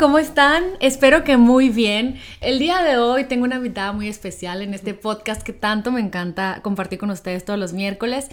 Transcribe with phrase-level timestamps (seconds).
[0.00, 0.64] ¿cómo están?
[0.80, 2.18] Espero que muy bien.
[2.40, 6.00] El día de hoy tengo una invitada muy especial en este podcast que tanto me
[6.00, 8.28] encanta compartir con ustedes todos los miércoles.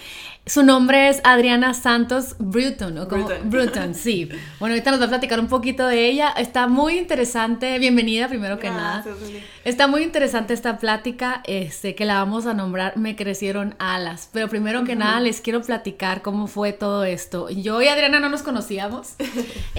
[0.46, 3.96] Su nombre es Adriana Santos Bruton, ¿o como Bruton.
[3.96, 4.30] sí.
[4.60, 6.30] Bueno, ahorita nos va a platicar un poquito de ella.
[6.30, 7.78] Está muy interesante.
[7.80, 9.04] Bienvenida, primero que nada.
[9.66, 14.30] Está muy interesante esta plática, este, que la vamos a nombrar Me crecieron alas.
[14.32, 17.50] Pero primero que nada les quiero platicar cómo fue todo esto.
[17.50, 19.16] Yo y Adriana no nos conocíamos.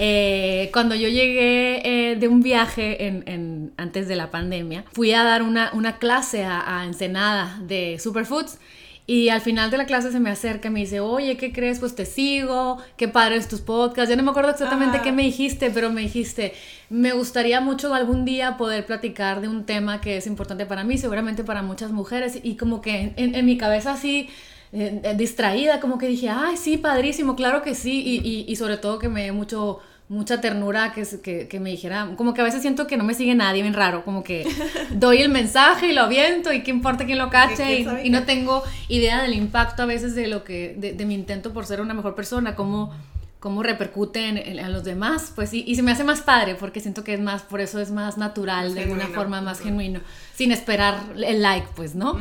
[0.01, 5.23] Eh, cuando yo llegué eh, de un viaje en, antes de la pandemia, fui a
[5.23, 8.59] dar una, clase a, a Ensenada de Superfoods.
[9.09, 11.79] Y al final de la clase se me acerca y me dice, oye, ¿qué crees?
[11.79, 14.07] Pues te sigo, qué padres tus podcasts.
[14.07, 16.53] Ya no me acuerdo exactamente qué me dijiste, pero me dijiste,
[16.91, 20.99] me gustaría mucho algún día poder platicar de un tema que es importante para mí,
[20.99, 22.37] seguramente para muchas mujeres.
[22.43, 24.29] Y como que en, mi cabeza así,
[24.73, 28.03] eh, distraída, como que dije, ay, sí, padrísimo, claro que sí.
[28.05, 29.79] Y, y, y sobre todo que me dio mucho
[30.09, 33.13] mucha ternura que, que, que, me dijera, como que a veces siento que no me
[33.13, 34.45] sigue nadie, bien raro, como que
[34.89, 38.63] doy el mensaje y lo aviento y qué importa quién lo cache y, no tengo
[38.87, 41.93] idea del impacto a veces de lo que, de, de mi intento por ser una
[41.93, 42.91] mejor persona, como
[43.39, 47.05] cómo repercute en, los demás, pues y, y, se me hace más padre porque siento
[47.05, 50.01] que es más, por eso es más natural, de alguna forma más genuino,
[50.35, 52.19] sin esperar el like, pues, ¿no?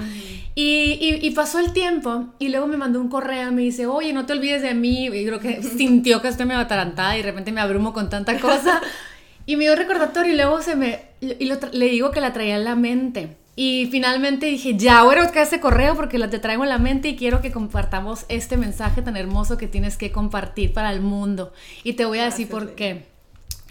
[0.54, 4.26] y, y, pasó el tiempo y luego me mandó un correo, me dice, oye, no
[4.26, 7.50] te olvides de mí, y creo que sintió que estoy medio atarantada y de repente
[7.50, 8.80] me abrumo con tanta cosa,
[9.44, 12.64] y me dio recordatorio y luego se me, y le digo que la traía en
[12.64, 13.37] la mente.
[13.60, 16.78] Y finalmente dije, ya voy a buscar ese correo porque la te traigo en la
[16.78, 21.00] mente y quiero que compartamos este mensaje tan hermoso que tienes que compartir para el
[21.00, 21.52] mundo.
[21.82, 23.06] Y te voy a decir por qué.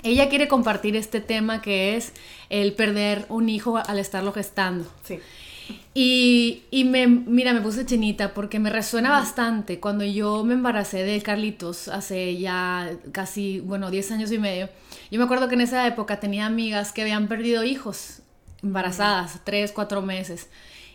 [0.03, 2.11] Ella quiere compartir este tema que es
[2.49, 4.91] el perder un hijo al estarlo gestando.
[5.05, 5.19] Sí.
[5.93, 9.79] Y, y me, mira, me puse chinita porque me resuena bastante.
[9.79, 14.67] Cuando yo me embaracé de Carlitos hace ya casi, bueno, 10 años y medio,
[15.11, 18.21] yo me acuerdo que en esa época tenía amigas que habían perdido hijos
[18.63, 20.49] embarazadas, tres, cuatro meses.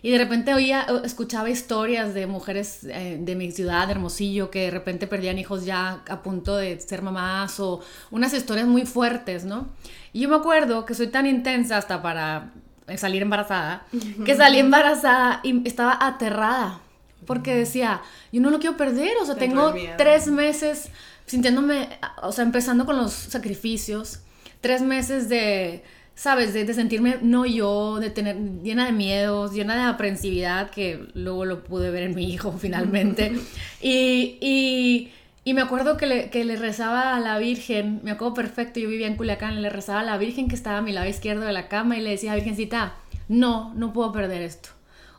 [0.04, 4.62] Y de repente oía, escuchaba historias de mujeres eh, de mi ciudad, de Hermosillo, que
[4.62, 7.80] de repente perdían hijos ya a punto de ser mamás o
[8.10, 9.68] unas historias muy fuertes, ¿no?
[10.12, 12.50] Y yo me acuerdo que soy tan intensa hasta para
[12.96, 13.86] salir embarazada,
[14.24, 16.80] que salí embarazada y estaba aterrada,
[17.24, 18.02] porque decía,
[18.32, 20.88] yo no lo quiero perder, o sea, tengo tres meses
[21.26, 21.88] sintiéndome,
[22.22, 24.18] o sea, empezando con los sacrificios,
[24.60, 25.84] tres meses de
[26.22, 26.54] ¿sabes?
[26.54, 31.64] De, sentirme no yo, de tener llena de miedos, llena de aprensividad, que luego lo
[31.64, 33.32] pude ver en mi hijo finalmente.
[33.82, 35.12] y, y,
[35.42, 38.88] y, me acuerdo que le, que le, rezaba a la Virgen, me acuerdo perfecto, yo
[38.88, 41.52] vivía en Culiacán, le rezaba a la Virgen que estaba a mi lado izquierdo de
[41.52, 42.94] la cama y le decía, Virgencita,
[43.26, 44.68] no, no puedo perder esto.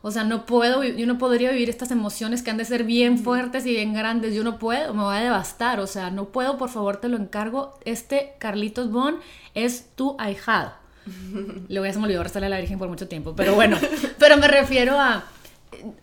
[0.00, 3.18] O sea, no puedo, yo no podría vivir estas emociones que han de ser bien
[3.18, 4.34] fuertes y bien grandes.
[4.34, 5.80] Yo no puedo, me voy a devastar.
[5.80, 7.78] O sea, no puedo, por favor, te lo encargo.
[7.86, 9.16] Este Carlitos Bon
[9.54, 10.83] es tu ahijado.
[11.68, 13.76] Luego ya se me olvidó rezarle a la Virgen por mucho tiempo, pero bueno,
[14.18, 15.24] pero me refiero a,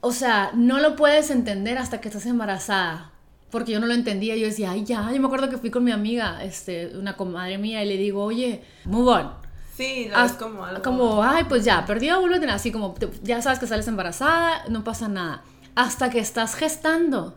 [0.01, 3.11] o sea, no lo puedes entender hasta que estás embarazada,
[3.49, 5.83] porque yo no lo entendía, yo decía, ay, ya, yo me acuerdo que fui con
[5.83, 9.31] mi amiga, este, una comadre mía, y le digo, oye, move on.
[9.75, 10.83] Sí, no, es como algo...
[10.83, 14.65] Como, ay, pues ya, perdió, vuelve a tener, así como, ya sabes que sales embarazada,
[14.69, 15.43] no pasa nada,
[15.75, 17.35] hasta que estás gestando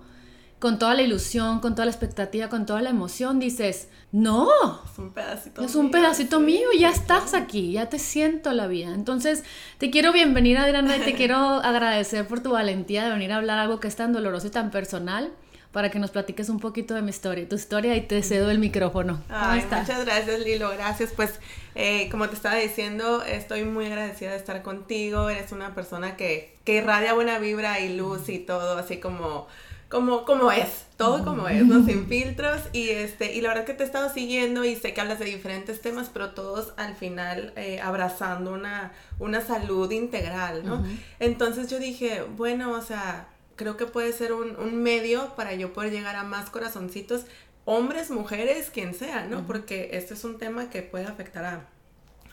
[0.58, 4.48] con toda la ilusión, con toda la expectativa, con toda la emoción, dices, no,
[4.84, 8.94] es un pedacito es un pedacito mío, ya estás aquí, ya te siento la vida.
[8.94, 9.44] Entonces,
[9.78, 13.58] te quiero bienvenir, Adriana, y te quiero agradecer por tu valentía de venir a hablar
[13.58, 15.32] algo que es tan doloroso y tan personal
[15.74, 18.60] para que nos platiques un poquito de mi historia, tu historia y te cedo el
[18.60, 19.24] micrófono.
[19.28, 21.10] muchas gracias Lilo, gracias.
[21.10, 21.40] Pues
[21.74, 26.56] eh, como te estaba diciendo, estoy muy agradecida de estar contigo, eres una persona que,
[26.62, 29.48] que irradia buena vibra y luz y todo, así como
[29.94, 31.86] como, como es, todo como es, ¿no?
[31.86, 32.60] Sin filtros.
[32.72, 35.26] Y, este, y la verdad que te he estado siguiendo y sé que hablas de
[35.26, 40.84] diferentes temas, pero todos al final eh, abrazando una, una salud integral, ¿no?
[41.20, 45.72] Entonces yo dije, bueno, o sea, creo que puede ser un, un, medio para yo
[45.72, 47.26] poder llegar a más corazoncitos,
[47.64, 49.46] hombres, mujeres, quien sea, ¿no?
[49.46, 51.68] Porque este es un tema que puede afectar a,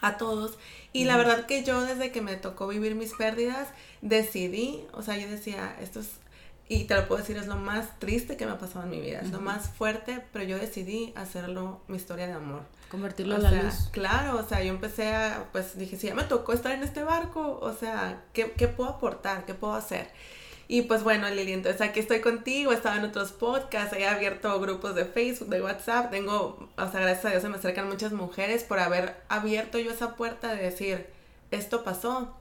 [0.01, 0.57] a todos.
[0.93, 3.67] Y la verdad que yo desde que me tocó vivir mis pérdidas,
[4.01, 6.20] decidí, o sea, yo decía, esto es
[6.71, 9.01] y te lo puedo decir, es lo más triste que me ha pasado en mi
[9.01, 12.61] vida, es lo más fuerte, pero yo decidí hacerlo mi historia de amor.
[12.89, 13.89] Convertirlo en la luz.
[13.91, 17.03] Claro, o sea, yo empecé a, pues dije, si ya me tocó estar en este
[17.03, 19.45] barco, o sea, ¿qué, qué puedo aportar?
[19.45, 20.11] ¿Qué puedo hacer?
[20.69, 24.95] Y pues bueno, Lili, entonces aquí estoy contigo, estaba en otros podcasts, he abierto grupos
[24.95, 28.63] de Facebook, de WhatsApp, tengo, o sea, gracias a Dios se me acercan muchas mujeres
[28.63, 31.07] por haber abierto yo esa puerta de decir,
[31.51, 32.37] esto pasó,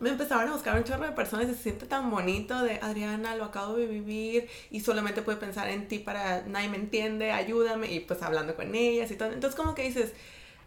[0.00, 3.36] me empezaron a buscar un chorro de personas y se siente tan bonito de Adriana,
[3.36, 7.92] lo acabo de vivir y solamente puedo pensar en ti para nadie me entiende, ayúdame
[7.92, 9.32] y pues hablando con ellas y todo.
[9.32, 10.12] Entonces como que dices,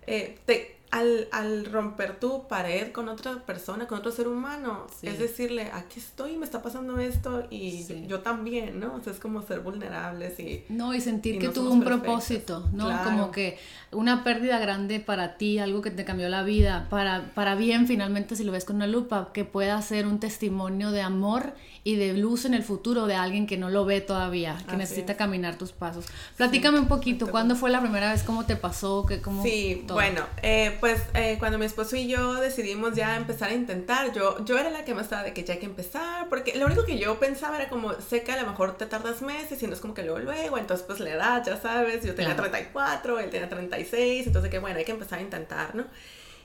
[0.07, 5.19] eh, te, al, al, romper tu pared con otra persona, con otro ser humano, es
[5.19, 8.95] decirle, aquí estoy, me está pasando esto y yo también, ¿no?
[8.95, 10.63] O sea, es como ser vulnerables y...
[10.69, 12.89] No, y sentir que tuvo un propósito, ¿no?
[13.03, 13.59] Como que
[13.91, 18.35] una pérdida grande para ti, algo que te cambió la vida, para, para bien finalmente
[18.35, 21.53] si lo ves con una lupa, que pueda ser un testimonio de amor
[21.83, 25.17] y de luz en el futuro de alguien que no lo ve todavía, que necesita
[25.17, 26.05] caminar tus pasos.
[26.37, 28.23] Platícame un poquito, ¿cuándo fue la primera vez?
[28.23, 29.05] ¿Cómo te pasó?
[29.07, 33.49] ¿Qué, cómo, sí, bueno, eh, pues eh, cuando mi esposo y yo decidimos ya empezar
[33.49, 36.27] a intentar, yo, yo era la que me estaba de que ya hay que empezar,
[36.29, 39.21] porque lo único que yo pensaba era como, sé que a lo mejor te tardas
[39.21, 42.15] meses y no es como que luego, luego, entonces pues la edad, ya sabes, yo
[42.15, 45.85] tenía 34, él tenía 36, entonces que bueno, hay que empezar a intentar, ¿no?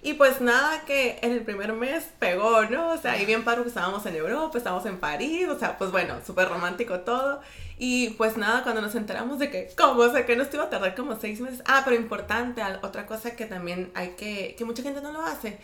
[0.05, 2.91] Y pues nada que en el primer mes pegó, ¿no?
[2.91, 5.91] O sea, y bien padre que estábamos en Europa, estábamos en París, o sea, pues
[5.93, 7.41] bueno, súper romántico todo.
[7.79, 10.03] Y pues nada, cuando nos enteramos de que, ¿cómo?
[10.03, 11.62] O sea, que nos iba a tardar como seis meses.
[11.65, 15.56] Ah, pero importante, otra cosa que también hay que, que mucha gente no lo hace.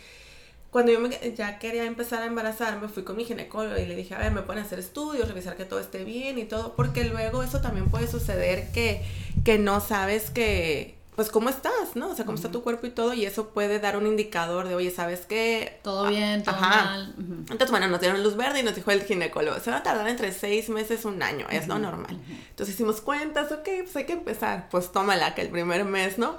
[0.71, 4.17] Cuando yo ya quería empezar a embarazarme, fui con mi ginecólogo y le dije, a
[4.17, 7.61] ver, me pueden hacer estudios, revisar que todo esté bien y todo, porque luego eso
[7.61, 9.03] también puede suceder que,
[9.45, 12.09] que no sabes que, pues cómo estás, ¿no?
[12.09, 14.73] O sea, cómo está tu cuerpo y todo, y eso puede dar un indicador de,
[14.73, 15.79] oye, ¿sabes qué?
[15.83, 17.13] Todo bien, todo mal.
[17.41, 20.07] Entonces, bueno, nos dieron luz verde y nos dijo el ginecólogo, se va a tardar
[20.07, 22.17] entre seis meses, un año, es lo normal.
[22.49, 26.37] Entonces hicimos cuentas, ok, pues hay que empezar, pues tómala, que el primer mes, ¿no?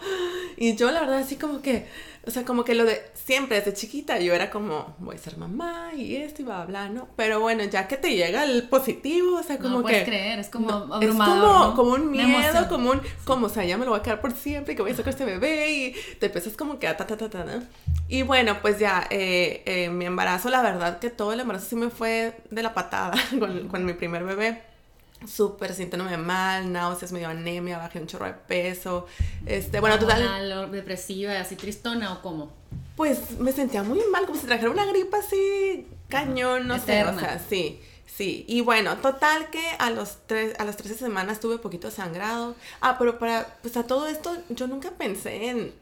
[0.57, 1.87] Y yo, la verdad, así como que
[2.25, 5.39] o sea, como que lo de siempre desde chiquita yo era como, voy a ser
[5.39, 7.09] mamá y esto y va a hablar, ¿no?
[7.17, 10.49] Pero bueno, ya que te llega el positivo, o sea, como no puedes creer, es
[10.49, 13.91] como abrumador, Es como, como un miedo, como un, como, o sea, ya me lo
[13.91, 16.79] voy a quedar por siempre, que voy a sacar este bebé y te empiezas como
[16.79, 17.63] que a ta, ta, ta, ta, ¿no?
[18.09, 21.77] Y bueno, pues ya, eh, eh, mi embarazo, la verdad que todo el embarazo sí
[21.77, 24.72] me fue de la patada con, con mi primer bebé
[25.27, 29.07] súper sintiéndome mal, náuseas, medio anemia, bajé un chorro de peso.
[29.47, 30.71] Este, bueno, total.
[30.71, 32.53] depresiva, así tristona o cómo?
[32.97, 37.19] Pues me sentía muy mal, como si trajera una gripa así cañón, no sé, o
[37.19, 37.81] sea, sí.
[38.07, 42.55] Sí, y bueno, total que a los tres, a las 13 semanas tuve poquito sangrado.
[42.83, 45.73] Ah, pero para, pues a todo esto yo nunca pensé en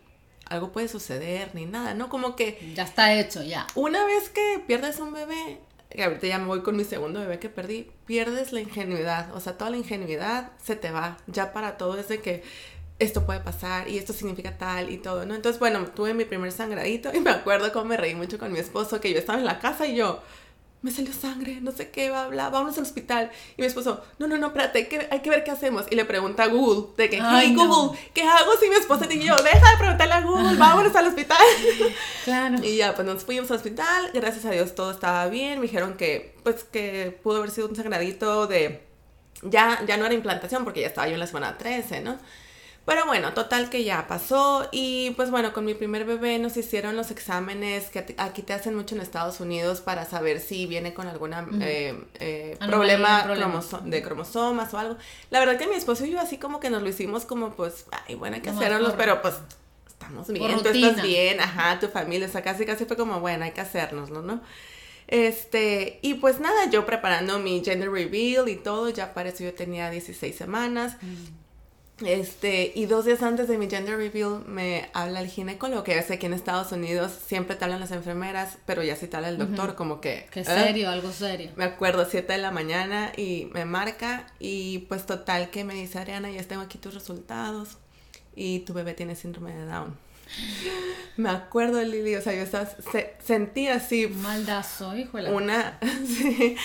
[0.51, 2.09] algo puede suceder ni nada, ¿no?
[2.09, 2.73] Como que...
[2.75, 3.67] Ya está hecho, ya.
[3.77, 5.61] Una vez que pierdes un bebé,
[5.91, 9.41] que ahorita ya me voy con mi segundo bebé que perdí, pierdes la ingenuidad, o
[9.41, 12.43] sea, toda la ingenuidad se te va, ya para todo es de que
[13.01, 15.35] esto puede pasar y esto significa tal y todo, ¿no?
[15.35, 18.59] Entonces, bueno, tuve mi primer sangradito y me acuerdo cómo me reí mucho con mi
[18.59, 20.23] esposo, que yo estaba en la casa y yo,
[20.83, 23.31] me salió sangre, no sé qué, va a hablar, vámonos al hospital.
[23.57, 25.85] Y mi esposo, no, no, no, espérate, hay que, hay que ver qué hacemos.
[25.91, 29.23] Y le pregunta a Google, de que, Ay, Google, ¿qué hago si mi esposa y
[29.23, 29.70] yo, deja
[30.59, 31.39] vámonos al hospital?
[32.25, 32.57] Claro.
[32.63, 35.97] Y ya, pues nos fuimos al hospital, gracias a Dios todo estaba bien, me dijeron
[35.97, 38.83] que, pues, que pudo haber sido un sangradito de,
[39.43, 42.19] ya, ya no era implantación porque ya estaba yo en la semana 13, ¿no?
[42.87, 46.97] Pero bueno, total que ya pasó y pues bueno, con mi primer bebé nos hicieron
[46.97, 51.07] los exámenes que aquí te hacen mucho en Estados Unidos para saber si viene con
[51.07, 51.33] algún
[51.63, 53.27] eh, eh, problema,
[53.85, 54.97] de cromosomas o algo.
[55.31, 57.85] La verdad que mi esposo y yo así como que nos lo hicimos como pues,
[58.09, 59.35] ay, bueno, hay que hacerlo, pero pues
[60.11, 63.45] estamos bien, tú estás bien, ajá, tu familia, o sea, casi casi fue como, bueno,
[63.45, 64.41] hay que hacernoslo, ¿no?
[65.07, 69.91] Este, y pues nada, yo preparando mi gender reveal y todo, ya eso yo tenía
[69.91, 70.97] 16 semanas.
[72.01, 76.11] Este, y dos días antes de mi gender reveal me habla el ginecólogo, que es
[76.11, 79.37] aquí en Estados Unidos siempre te hablan las enfermeras, pero ya sí te habla el
[79.37, 80.29] doctor, como que...
[80.31, 80.45] Qué ¿eh?
[80.45, 81.51] serio, algo serio.
[81.57, 85.99] Me acuerdo, 7 de la mañana y me marca y pues total que me dice,
[85.99, 87.80] Ariana, ya tengo aquí tus resultados
[88.41, 89.95] y tu bebé tiene síndrome de Down.
[91.19, 92.67] Me acuerdo, Lili, o sea, yo estaba,
[93.23, 94.07] sentí así...
[94.09, 95.31] Maldazo, hijo de la...
[95.33, 95.79] Una...
[96.07, 96.57] sí,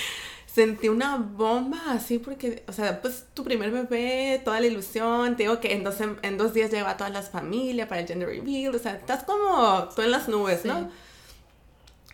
[0.46, 5.44] sentí una bomba así porque, o sea, pues tu primer bebé, toda la ilusión, te
[5.44, 8.30] digo que en dos, en dos días lleva a todas las familias para el gender
[8.30, 10.90] reveal, o sea, estás como tú en las nubes, ¿no?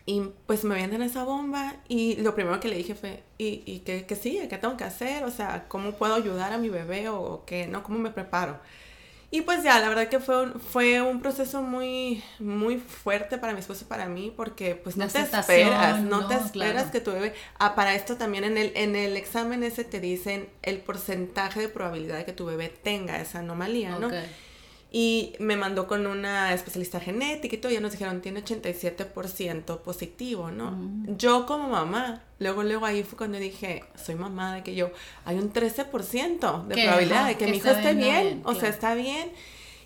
[0.08, 3.82] Y pues me vienen esa bomba y lo primero que le dije fue, ¿y, y
[3.82, 4.48] qué, qué sigue?
[4.48, 5.24] ¿Qué tengo que hacer?
[5.24, 7.68] O sea, ¿cómo puedo ayudar a mi bebé o qué?
[7.68, 7.84] ¿No?
[7.84, 8.60] ¿Cómo me preparo?
[9.34, 13.54] Y pues ya, la verdad que fue un, fue un proceso muy, muy fuerte para
[13.54, 17.14] mi esposo y para mí, porque pues no te esperas, no, te esperas que tu
[17.14, 17.34] bebé...
[17.58, 21.70] Ah, para esto también en el, en el examen ese te dicen el porcentaje de
[21.70, 24.10] probabilidad de que tu bebé tenga esa anomalía, ¿no?
[24.94, 30.52] Y me mandó con una especialista genética y todo, ya nos dijeron, tiene 87% positivo,
[30.52, 30.72] ¿no?
[30.72, 31.16] Mm.
[31.18, 34.92] Yo como mamá, luego, luego ahí fue cuando dije, soy mamá, de que yo,
[35.24, 39.32] hay un 13% de probabilidad de que, mi hijo esté bien, o sea, está bien.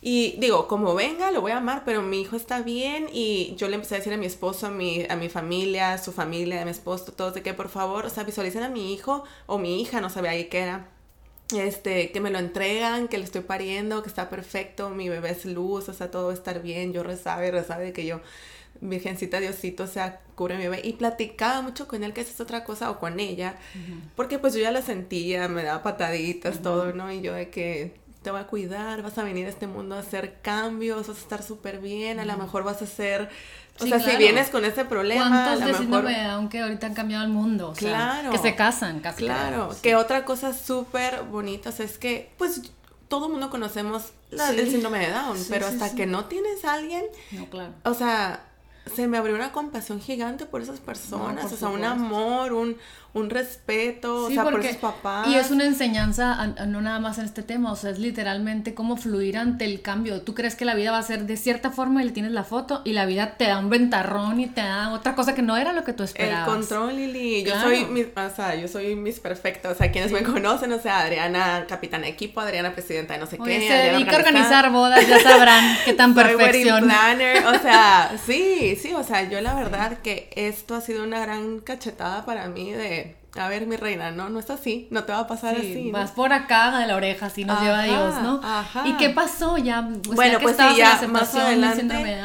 [0.02, 3.68] Y digo, como venga, lo voy a amar, pero mi hijo está bien y yo
[3.68, 6.62] le empecé a decir a mi esposo, a mi, a mi familia, a su familia,
[6.64, 9.60] a mi esposo, todos de que por favor, o sea, visualicen a mi hijo o
[9.60, 10.95] mi hija, no sabía ahí qué era
[11.54, 15.46] este, que me lo entregan, que le estoy pariendo, que está perfecto, mi bebé es
[15.46, 18.22] luz, o sea, todo va a estar bien, yo rezaba y rezaba de que yo,
[18.82, 20.82] Virgencita Diosito, o sea, cubre mi bebé.
[20.84, 23.58] Y platicaba mucho con él que esa es otra cosa, o con ella,
[24.16, 27.12] porque pues yo ya la sentía, me daba pataditas, todo, ¿no?
[27.12, 30.00] Y yo de que te voy a cuidar, vas a venir a este mundo a
[30.00, 33.30] hacer cambios, vas a estar súper bien, a lo mejor vas a ser
[33.80, 35.30] o sea, si vienes con ese problema.
[35.30, 37.70] ¿Cuántos de síndrome aunque ahorita han cambiado el mundo?
[37.70, 38.32] O sea, claro.
[38.32, 39.26] Que se casan, casi.
[39.26, 39.76] Claro.
[39.82, 42.62] Que otra cosa súper bonita es que, pues,
[43.08, 47.04] todo mundo conocemos el síndrome de Down, pero hasta que no tienes a alguien.
[47.32, 47.74] No, claro.
[47.84, 48.46] O sea,
[48.94, 52.78] se me abrió una compasión gigante por esas personas, o sea, un amor, un,
[53.16, 55.28] un respeto, o sea, por sus papás.
[55.30, 58.98] Y es una enseñanza, no nada más en este tema, o sea, es literalmente cómo
[58.98, 60.22] fluir ante el cambio.
[60.22, 62.44] Tú crees que la vida va a ser de cierta forma y le tienes la
[62.44, 65.56] foto y la vida te da un ventarrón y te da otra cosa que no
[65.56, 66.46] era lo que tú esperabas.
[66.46, 67.46] El control, Lili.
[67.46, 70.80] Yo soy, mi, o sea, yo soy mis perfectos, o sea, quienes me conocen, o
[70.80, 73.96] sea, Adriana, capitana de equipo, Adriana, presidenta de no sé qué.
[73.98, 76.84] Y que organizar bodas, ya sabrán qué tan perfección.
[76.84, 81.22] planner, o sea, sí, sí, o sea, yo la verdad que esto ha sido una
[81.22, 83.05] gran cachetada para mí de
[83.36, 85.92] a ver, mi reina, no, no es así, no te va a pasar así.
[85.92, 88.40] Vas por acá de la oreja, así nos lleva Dios, ¿no?
[88.44, 88.88] Ajá.
[88.88, 89.82] ¿Y qué pasó ya?
[90.14, 92.18] bueno, pues sí, ya más adelante.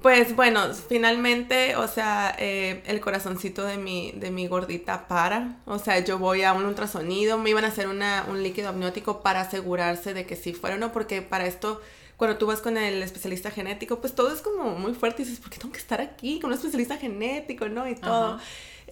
[0.00, 5.56] Pues bueno, finalmente, o sea, eh, el corazoncito de mi, de mi gordita para.
[5.64, 9.22] O sea, yo voy a un ultrasonido, me iban a hacer una, un líquido amniótico
[9.22, 10.92] para asegurarse de que sí fuera, ¿no?
[10.92, 11.80] Porque para esto
[12.16, 15.40] cuando tú vas con el especialista genético, pues todo es como muy fuerte y dices,
[15.40, 17.88] ¿por qué tengo que estar aquí con un especialista genético, no?
[17.88, 18.38] Y todo.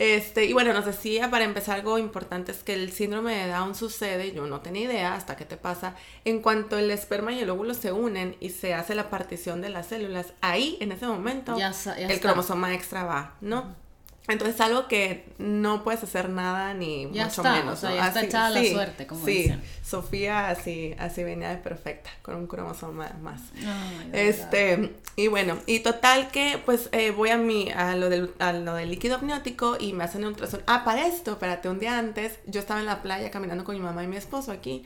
[0.03, 3.77] Este, y bueno, nos decía para empezar algo importante es que el síndrome de Down
[3.77, 5.95] sucede, yo no tenía idea hasta que te pasa,
[6.25, 9.69] en cuanto el esperma y el óvulo se unen y se hace la partición de
[9.69, 11.57] las células, ahí en ese momento
[11.97, 13.77] el cromosoma extra va, ¿no?
[14.29, 17.73] Entonces algo que no puedes hacer nada ni mucho menos.
[17.75, 19.53] O sea, ya está echada la suerte, como sí.
[19.85, 23.41] Sofía así, así venía de perfecta, con un cromosoma más.
[24.13, 28.53] este, y bueno, y total que pues eh, voy a mi, a lo, del, a
[28.53, 30.67] lo del líquido amniótico y me hacen un ultrasonido.
[30.69, 33.81] Ah, para esto, espérate, un día antes, yo estaba en la playa caminando con mi
[33.81, 34.85] mamá y mi esposo aquí.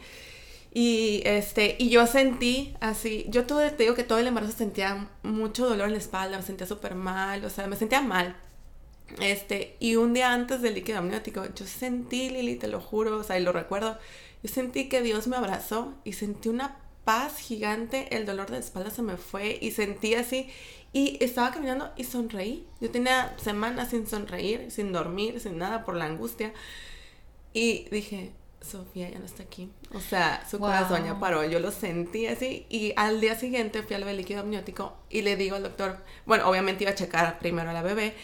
[0.73, 5.09] Y este, y yo sentí así, yo todo, te digo que todo el embarazo sentía
[5.23, 8.37] mucho dolor en la espalda, me sentía súper mal, o sea, me sentía mal.
[9.21, 13.25] Este, y un día antes del líquido amniótico, yo sentí, Lili, te lo juro, o
[13.25, 13.99] sea, y lo recuerdo,
[14.43, 18.91] yo sentí que Dios me abrazó y sentí una paz gigante, el dolor de espalda
[18.91, 20.51] se me fue y sentí así,
[20.93, 22.67] y estaba caminando y sonreí.
[22.81, 26.53] Yo tenía semanas sin sonreír, sin dormir, sin nada por la angustia.
[27.53, 28.33] Y dije,
[28.63, 29.71] Sofía ya no está aquí.
[29.93, 31.45] O sea, su corazón ya paró.
[31.45, 32.67] Yo lo sentí así.
[32.71, 36.85] Y al día siguiente fui al líquido amniótico y le digo al doctor, bueno, obviamente
[36.85, 38.15] iba a checar primero a la bebé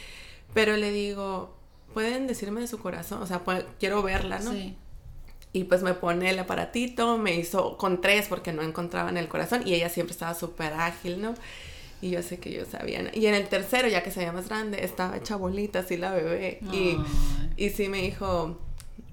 [0.55, 1.55] pero le digo,
[1.95, 3.23] ¿pueden decirme de su corazón?
[3.23, 3.43] O sea,
[3.79, 4.53] quiero verla, ¿no?
[4.53, 4.77] Sí.
[5.55, 9.29] Y pues me pone el aparatito, me hizo con tres porque no encontraba en el
[9.29, 11.35] corazón y ella siempre estaba súper ágil, ¿no?
[12.01, 13.11] Y yo sé que yo sabía.
[13.15, 16.13] Y en el tercero, ya que se veía más grande, estaba hecha bolita así la
[16.13, 16.59] bebé.
[16.73, 16.97] Y,
[17.57, 18.59] y sí me dijo,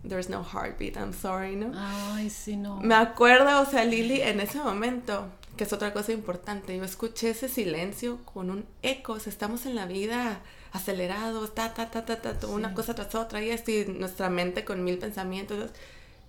[0.07, 1.71] there's no heartbeat, I'm sorry, ¿no?
[1.75, 2.79] Ay, sí, no.
[2.79, 5.27] Me acuerdo, o sea, Lili, en ese momento,
[5.57, 9.65] que es otra cosa importante, yo escuché ese silencio con un eco, o sea, estamos
[9.65, 10.39] en la vida
[10.71, 14.83] acelerados, ta, ta, ta, ta, ta, una cosa tras otra y así, nuestra mente con
[14.83, 15.71] mil pensamientos.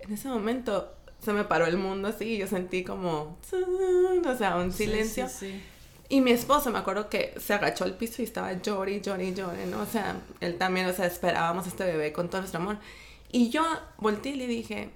[0.00, 3.37] En ese momento se me paró el mundo así y yo sentí como,
[4.26, 5.28] o sea, un silencio.
[6.09, 9.66] y mi esposo, me acuerdo que se agachó al piso y estaba llori, llori, llori,
[9.66, 9.82] ¿no?
[9.82, 12.78] O sea, él también, o sea, esperábamos a este bebé con todo nuestro amor.
[13.30, 13.62] Y yo
[13.99, 14.90] volteé y le dije,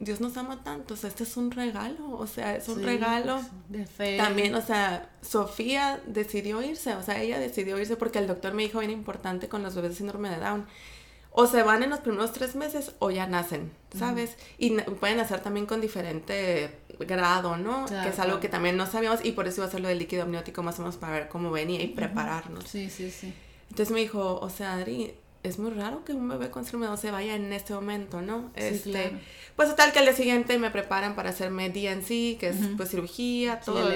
[0.00, 3.38] Dios nos ama tanto, o sea, este es un regalo, o sea, es un regalo.
[3.68, 4.16] De fe.
[4.16, 8.62] También, o sea, Sofía decidió irse, o sea, ella decidió irse porque el doctor me
[8.62, 10.66] dijo bien importante con los bebés de síndrome de Down.
[11.32, 14.36] O se van en los primeros tres meses o ya nacen, ¿sabes?
[14.58, 17.86] Y pueden nacer también con diferente grado, ¿no?
[17.86, 19.98] que es algo que también no sabíamos y por eso iba a ser lo del
[19.98, 22.64] líquido amniótico más o menos para ver cómo venía y prepararnos.
[22.64, 23.32] Sí, sí, sí.
[23.68, 26.88] Entonces me dijo, o sea, Adri, es muy raro que un bebé con síndrome de
[26.88, 28.50] Down se vaya en este momento, ¿no?
[28.56, 29.18] Sí, este, claro.
[29.56, 33.60] Pues tal que al día siguiente me preparan para hacerme DNC, que es pues cirugía,
[33.60, 33.90] todo.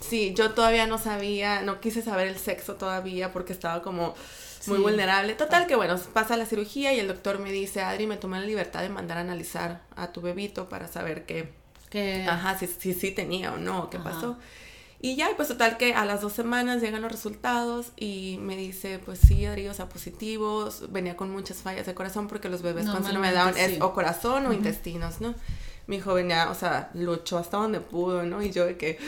[0.00, 4.14] Sí, yo todavía no sabía, no quise saber el sexo todavía porque estaba como
[4.66, 5.34] muy vulnerable.
[5.34, 8.46] Total que bueno, pasa la cirugía y el doctor me dice, Adri, me tomé la
[8.46, 13.10] libertad de mandar a analizar a tu bebito para saber qué, ajá, si sí si,
[13.10, 14.38] tenía o no, qué pasó.
[15.02, 18.98] Y ya, pues total que a las dos semanas llegan los resultados y me dice,
[18.98, 22.86] pues sí, Adri, o sea, positivos, venía con muchas fallas de corazón porque los bebés
[22.86, 25.34] con síndrome de Down es o corazón o intestinos, ¿no?
[25.86, 28.42] Mi hijo venía, o sea, luchó hasta donde pudo, ¿no?
[28.42, 28.98] Y yo de que,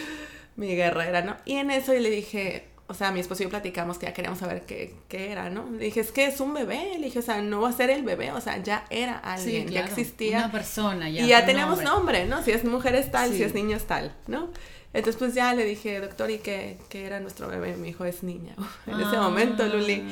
[0.57, 1.37] mi guerrera, ¿no?
[1.45, 4.13] Y en eso y le dije, o sea, mi esposo y yo platicamos que ya
[4.13, 5.71] queríamos saber qué, qué, era, ¿no?
[5.71, 7.91] Le dije, es que es un bebé, le dije, o sea, no va a ser
[7.91, 10.39] el bebé, o sea, ya era alguien, ya existía.
[10.39, 11.23] Una persona, ya.
[11.23, 12.27] Y ya tenemos nombre.
[12.27, 12.43] ¿no?
[12.43, 14.51] Si es mujer es tal, si es niño es tal, ¿no?
[14.95, 17.77] Entonces, pues ya le dije, doctor, ¿y qué, qué era nuestro bebé?
[17.77, 18.55] Mi hijo es niña.
[18.87, 20.05] en ese momento, Luli,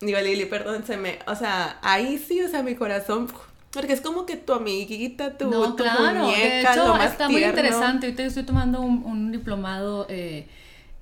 [0.00, 3.28] digo, Lili, perdón, se me, o sea, ahí sí, o sea, mi corazón
[3.70, 6.24] porque es como que tu amiguita, tu, no, claro.
[6.24, 8.06] muñeca, de hecho, está muy interesante.
[8.06, 10.48] Ahorita estoy tomando un, un diplomado eh,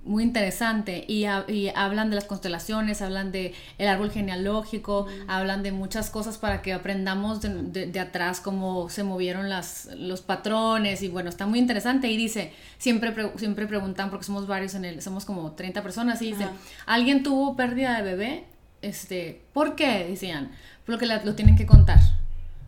[0.06, 5.72] muy interesante y, y, hablan de las constelaciones, hablan de el árbol genealógico, hablan de
[5.72, 11.08] muchas cosas para que aprendamos de, de, atrás cómo se movieron las, los patrones y
[11.08, 15.25] bueno, está muy interesante y dice, siempre, siempre preguntan porque somos varios en el, somos
[15.25, 16.46] como 30 personas y dice,
[16.86, 18.44] ¿alguien tuvo pérdida de bebé?
[18.82, 20.06] Este, ¿por qué?
[20.08, 20.52] Decían,
[20.84, 21.98] porque lo tienen que contar.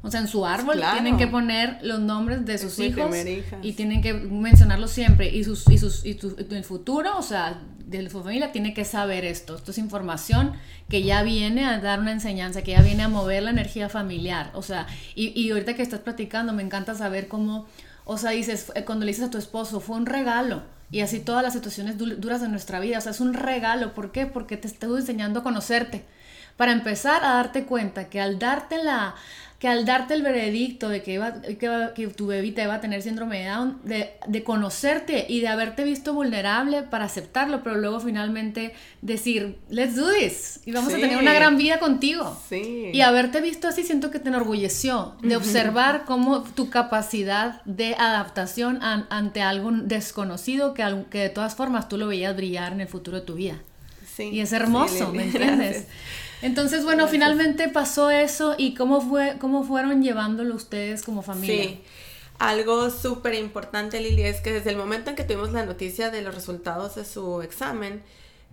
[0.00, 3.14] O sea, en su árbol tienen que poner los nombres de sus hijos
[3.62, 5.28] y tienen que mencionarlos siempre.
[5.28, 6.16] Y, sus, y, sus, y
[6.50, 9.56] el futuro, o sea, de su familia, tiene que saber esto.
[9.56, 10.52] Esto es información
[10.88, 14.50] que ya viene a dar una enseñanza, que ya viene a mover la energía familiar.
[14.54, 14.86] O sea,
[15.16, 17.66] y, y ahorita que estás platicando, me encanta saber cómo,
[18.04, 20.62] o sea, dices, eh, cuando le dices a tu esposo, fue un regalo.
[20.90, 22.98] Y así todas las situaciones duras de nuestra vida.
[22.98, 23.92] O sea, es un regalo.
[23.94, 24.26] ¿Por qué?
[24.26, 26.04] Porque te estoy enseñando a conocerte.
[26.56, 29.14] Para empezar a darte cuenta que al darte la
[29.58, 33.40] que al darte el veredicto de que, iba, que, tu bebita iba a tener síndrome
[33.40, 38.72] de Down, de, conocerte y de haberte visto vulnerable para aceptarlo, pero luego finalmente
[39.02, 42.40] decir, let's do this, y vamos a tener una gran vida contigo.
[42.48, 42.90] Sí.
[42.92, 48.78] Y haberte visto así siento que te enorgulleció, de observar cómo tu capacidad de adaptación
[48.80, 53.18] ante algo desconocido que, que de todas formas tú lo veías brillar en el futuro
[53.18, 53.56] de tu vida.
[54.06, 55.86] Sí, y es hermoso, ¿me entiendes?
[56.42, 61.64] Entonces, bueno, finalmente pasó eso y cómo fue, cómo fueron llevándolo ustedes como familia.
[61.64, 61.80] Sí.
[62.38, 66.22] Algo súper importante, Lili, es que desde el momento en que tuvimos la noticia de
[66.22, 68.02] los resultados de su examen,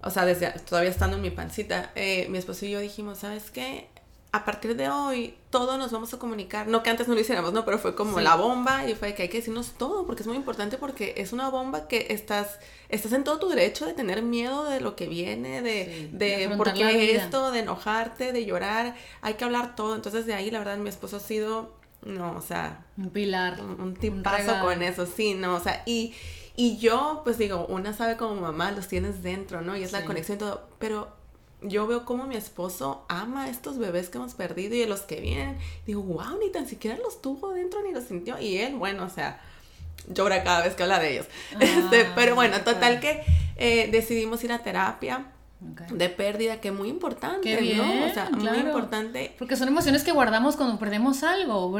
[0.01, 3.51] o sea, desde todavía estando en mi pancita, eh, mi esposo y yo dijimos, ¿sabes
[3.51, 3.88] qué?
[4.36, 6.68] A partir de hoy todos nos vamos a comunicar.
[6.68, 9.24] No que antes no lo hiciéramos, no, pero fue como la bomba y fue que
[9.24, 13.14] hay que decirnos todo porque es muy importante porque es una bomba que estás, estás
[13.14, 17.16] en todo tu derecho de tener miedo de lo que viene, de, de, por qué
[17.16, 18.96] esto, de enojarte, de llorar.
[19.22, 19.96] Hay que hablar todo.
[19.96, 21.72] Entonces de ahí la verdad mi esposo ha sido,
[22.03, 26.14] no, o sea, un pilar, un, tipazo con eso, sí, no, o sea, y,
[26.57, 29.77] y yo pues digo, una sabe como mamá, los tienes dentro, ¿no?
[29.77, 31.24] Y es la conexión y todo, pero
[31.61, 35.01] yo veo cómo mi esposo ama a estos bebés que hemos perdido y a los
[35.01, 35.57] que vienen.
[35.85, 38.39] Digo, wow, ni tan siquiera los tuvo dentro ni los sintió.
[38.39, 39.41] Y él, bueno, o sea,
[40.07, 41.27] llora cada vez que habla de ellos.
[41.59, 43.24] este, pero bueno, total que
[43.55, 45.25] eh, decidimos ir a terapia
[45.92, 48.06] de pérdida, que muy importante, ¿no?
[48.06, 49.34] O sea, muy importante.
[49.38, 51.72] Porque son emociones que guardamos cuando perdemos algo,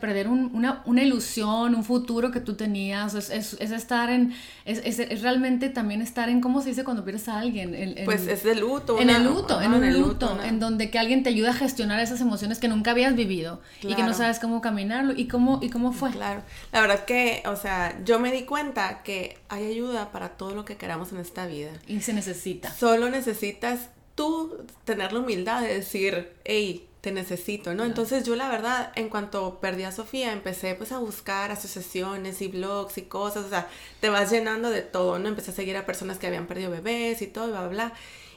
[0.00, 4.98] perder una, una, ilusión, un futuro que tú tenías, es, es, es estar en, es,
[4.98, 7.96] es, realmente también estar en, ¿cómo se dice cuando pierdes a alguien?
[8.04, 8.98] pues es de luto.
[9.00, 12.20] en el luto, en un luto, en donde que alguien te ayuda a gestionar esas
[12.20, 15.92] emociones que nunca habías vivido y que no sabes cómo caminarlo y cómo, y cómo
[15.92, 16.10] fue.
[16.10, 20.54] Claro, la verdad que, o sea, yo me di cuenta que hay ayuda para todo
[20.54, 21.70] lo que queramos en esta vida.
[21.86, 22.72] Y se necesita.
[22.72, 27.84] Solo necesita necesitas tú tener la humildad de decir, hey, te necesito, ¿no?
[27.84, 32.48] Entonces yo la verdad, en cuanto perdí a Sofía, empecé pues a buscar asociaciones y
[32.48, 33.68] blogs y cosas, o sea,
[34.00, 35.28] te vas llenando de todo, ¿no?
[35.28, 37.92] Empecé a seguir a personas que habían perdido bebés y todo, y bla, bla, bla.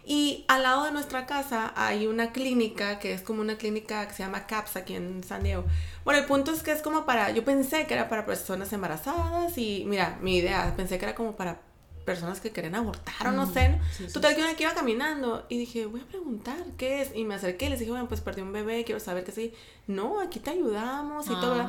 [0.05, 4.13] Y al lado de nuestra casa hay una clínica que es como una clínica que
[4.13, 5.65] se llama CAPS aquí en San Diego.
[6.03, 9.57] Bueno, el punto es que es como para, yo pensé que era para personas embarazadas
[9.57, 11.66] y mira, mi idea, pensé que era como para
[12.07, 13.81] personas que querían abortar o no sé.
[14.13, 17.11] Total, que una que iba caminando y dije, voy a preguntar qué es.
[17.13, 19.53] Y me acerqué y les dije, bueno, pues perdí un bebé, quiero saber qué sí.
[19.87, 21.67] No, aquí te ayudamos y todo.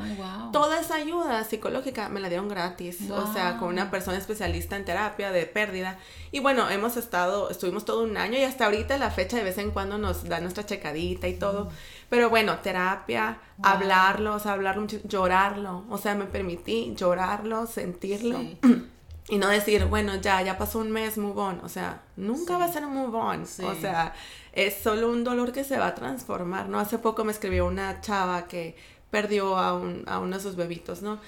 [0.52, 3.10] Toda esa ayuda psicológica me la dieron gratis.
[3.10, 5.98] O sea, con una persona especialista en terapia de pérdida.
[6.30, 9.58] Y bueno, hemos estado, estuvimos todo un año y hasta ahorita la fecha de vez
[9.58, 11.68] en cuando nos da nuestra checadita y todo.
[12.08, 15.84] Pero bueno, terapia, hablarlo, o sea, hablarlo, llorarlo.
[15.90, 18.38] O sea, me permití llorarlo, sentirlo.
[19.28, 21.60] Y no decir, bueno, ya, ya pasó un mes, move on.
[21.62, 23.42] O sea, nunca va a ser un move on.
[23.42, 24.14] O sea,
[24.52, 26.80] es solo un dolor que se va a transformar, ¿no?
[26.80, 28.76] Hace poco me escribió una chava que
[29.10, 31.20] perdió a, un, a uno de sus bebitos, ¿no?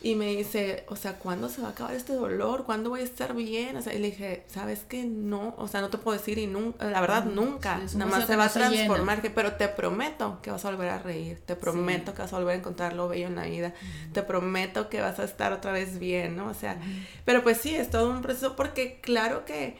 [0.00, 2.64] Y me dice, o sea, ¿cuándo se va a acabar este dolor?
[2.64, 3.76] ¿Cuándo voy a estar bien?
[3.76, 5.02] O sea, y le dije, ¿sabes qué?
[5.04, 7.80] No, o sea, no te puedo decir y nunca, la verdad, nunca.
[7.94, 11.40] Nada más se va a transformar, pero te prometo que vas a volver a reír,
[11.44, 13.74] te prometo que vas a volver a encontrar lo bello en la vida,
[14.12, 16.48] te prometo que vas a estar otra vez bien, ¿no?
[16.48, 16.80] O sea,
[17.24, 19.76] pero pues sí, es todo un proceso porque claro que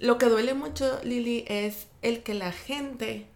[0.00, 3.26] lo que duele mucho, Lili, es el que la gente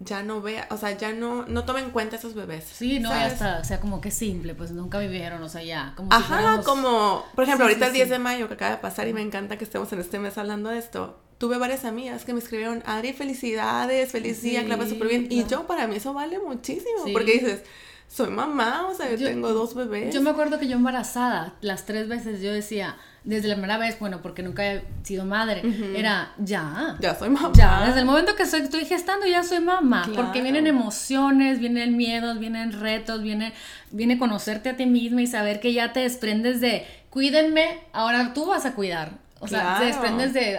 [0.00, 2.64] ya no vea, o sea, ya no, no tome en cuenta esos bebés.
[2.64, 5.92] Sí, no, ya está, o sea, como que simple, pues nunca vivieron, o sea, ya.
[5.96, 9.12] Como Ajá, como, por ejemplo, ahorita es 10 de mayo que acaba de pasar y
[9.12, 12.38] me encanta que estemos en este mes hablando de esto, tuve varias amigas que me
[12.38, 15.26] escribieron, Adri, felicidades, feliz día, sí, súper bien.
[15.30, 17.62] Y yo, para mí eso vale muchísimo, porque dices,
[18.06, 20.14] soy mamá, o sea, yo, tengo dos bebés.
[20.14, 22.96] Yo me acuerdo que yo embarazada, las tres veces yo decía,
[23.28, 25.62] desde la primera vez, bueno, porque nunca he sido madre,
[25.94, 26.96] era ya.
[26.98, 27.52] Ya soy mamá.
[27.54, 31.98] Ya, desde el momento que soy, estoy gestando ya soy mamá, porque vienen emociones, vienen
[31.98, 33.52] miedos, vienen retos, viene,
[33.90, 38.46] viene conocerte a ti misma y saber que ya te desprendes de, cuídenme, ahora tú
[38.46, 39.18] vas a cuidar.
[39.40, 40.58] O sea, te desprendes de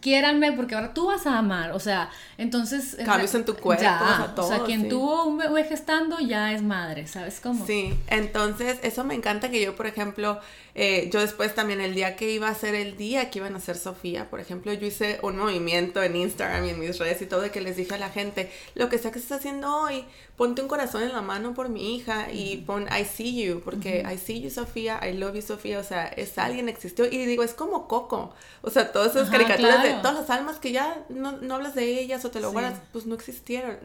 [0.00, 2.96] quiéranme porque ahora tú vas a amar, o sea, entonces...
[3.04, 7.06] Cambios en tu cuerpo, ya, o sea, quien tuvo un bebé gestando ya es madre,
[7.06, 7.66] ¿sabes cómo?
[7.66, 10.40] Sí, entonces eso me encanta que yo, por ejemplo,
[10.74, 13.60] eh, yo después también el día que iba a ser el día que iban a
[13.60, 17.26] ser Sofía, por ejemplo, yo hice un movimiento en Instagram y en mis redes y
[17.26, 20.04] todo de que les dije a la gente, lo que sea que estés haciendo hoy,
[20.36, 24.04] ponte un corazón en la mano por mi hija y pon I see you, porque
[24.10, 27.42] I see you Sofía, I love you Sofía, o sea, es alguien existió y digo,
[27.42, 28.32] es como Coco,
[28.62, 32.00] o sea, todas esas caricaturas de todas las almas que ya no, no hablas de
[32.00, 33.78] ellas o te lo guardas, pues no existieron.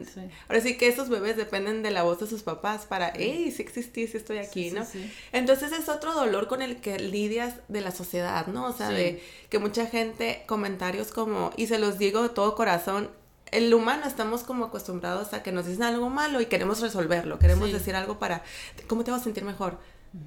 [0.48, 3.62] Ahora sí que esos bebés dependen de la voz de sus papás para, hey, si
[3.62, 4.86] existí, si estoy aquí, ¿no?
[5.32, 8.66] Entonces es otro dolor con el que lidias de la sociedad, ¿no?
[8.66, 13.10] O sea, de que mucha gente, comentarios como, y se los digo de todo corazón,
[13.52, 17.72] el humano estamos como acostumbrados a que nos dicen algo malo y queremos resolverlo, queremos
[17.72, 18.42] decir algo para,
[18.86, 19.78] ¿cómo te vas a sentir mejor?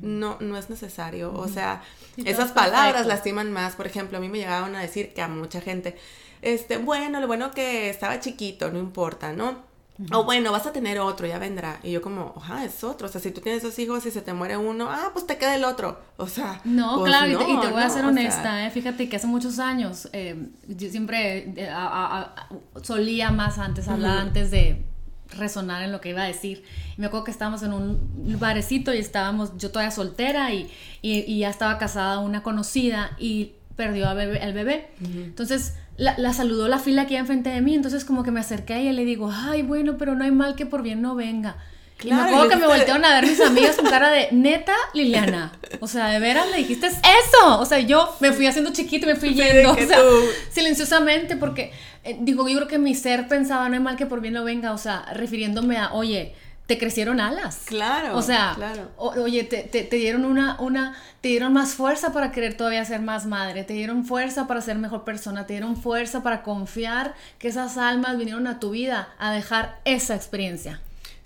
[0.01, 1.33] No, no es necesario.
[1.33, 1.81] O sea,
[2.17, 3.75] esas palabras lastiman más.
[3.75, 5.97] Por ejemplo, a mí me llegaban a decir que a mucha gente,
[6.41, 9.69] este, bueno, lo bueno que estaba chiquito, no importa, ¿no?
[10.13, 11.79] O bueno, vas a tener otro, ya vendrá.
[11.83, 13.07] Y yo como, ajá, es otro.
[13.07, 15.37] O sea, si tú tienes dos hijos y se te muere uno, ah, pues te
[15.37, 15.99] queda el otro.
[16.15, 16.61] O sea...
[16.63, 18.71] No, pues claro, y, te, voy a ser honesta, ¿eh?
[18.71, 21.69] Fíjate que hace muchos años, eh, yo siempre eh,
[22.81, 24.85] solía más antes hablar, antes de
[25.37, 26.63] resonar en lo que iba a decir.
[26.97, 30.69] Y me acuerdo que estábamos en un barecito y estábamos, yo todavía soltera y,
[31.01, 34.89] y, ya estaba casada una conocida y perdió a bebé, al bebé.
[35.01, 38.79] Entonces la, saludó la fila aquí enfrente de mí, entonces como que me acerqué a
[38.79, 41.57] ella y le digo, ay, bueno, pero no hay mal que por bien no venga.
[42.01, 45.51] Y me acuerdo que me voltearon a ver mis amigas con cara de, neta, Liliana,
[45.79, 47.59] o sea, de veras le dijiste eso.
[47.59, 49.99] O sea, yo me fui haciendo chiquito y me fui yendo, o sea,
[50.49, 51.71] silenciosamente, porque,
[52.03, 54.43] eh, digo, yo creo que mi ser pensaba, no hay mal que por bien no
[54.43, 56.33] venga, o sea, refiriéndome a, oye,
[56.67, 57.63] te crecieron alas.
[57.65, 58.15] Claro.
[58.15, 58.91] O sea, claro.
[58.97, 63.25] oye, te, te, dieron una, una, te dieron más fuerza para querer todavía ser más
[63.25, 67.77] madre, te dieron fuerza para ser mejor persona, te dieron fuerza para confiar que esas
[67.77, 70.79] almas vinieron a tu vida a dejar esa experiencia.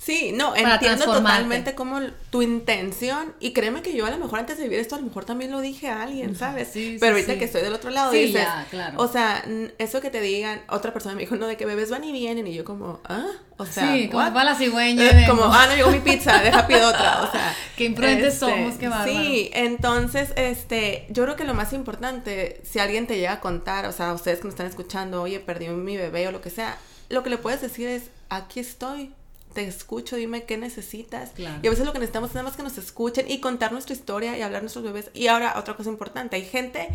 [0.04, 4.58] Sí, no, entiendo totalmente como tu intención y créeme que yo a lo mejor antes
[4.58, 6.68] de vivir esto a lo mejor también lo dije a alguien, ¿sabes?
[6.74, 9.02] Sí, Pero ahorita que estoy del otro lado dices, ya, claro.
[9.02, 9.46] o sea,
[9.78, 12.46] eso que te digan, otra persona me dijo, no, de que bebés van y vienen
[12.48, 15.76] y yo como, ah, o sea, sí, como va la cigüeña, eh, como, ah, no
[15.76, 19.14] llegó mi pizza, deja pido otra, o sea, qué imprudentes este, somos, qué bárbaro.
[19.14, 23.86] Sí, entonces, este, yo creo que lo más importante, si alguien te llega a contar,
[23.86, 26.78] o sea, ustedes que me están escuchando, oye, perdí mi bebé o lo que sea,
[27.08, 29.14] lo que le puedes decir es, aquí estoy,
[29.54, 31.32] te escucho, dime qué necesitas.
[31.38, 33.94] Y a veces lo que necesitamos es nada más que nos escuchen y contar nuestra
[33.94, 35.12] historia y hablar nuestros bebés.
[35.14, 36.90] Y ahora, otra cosa importante, hay gente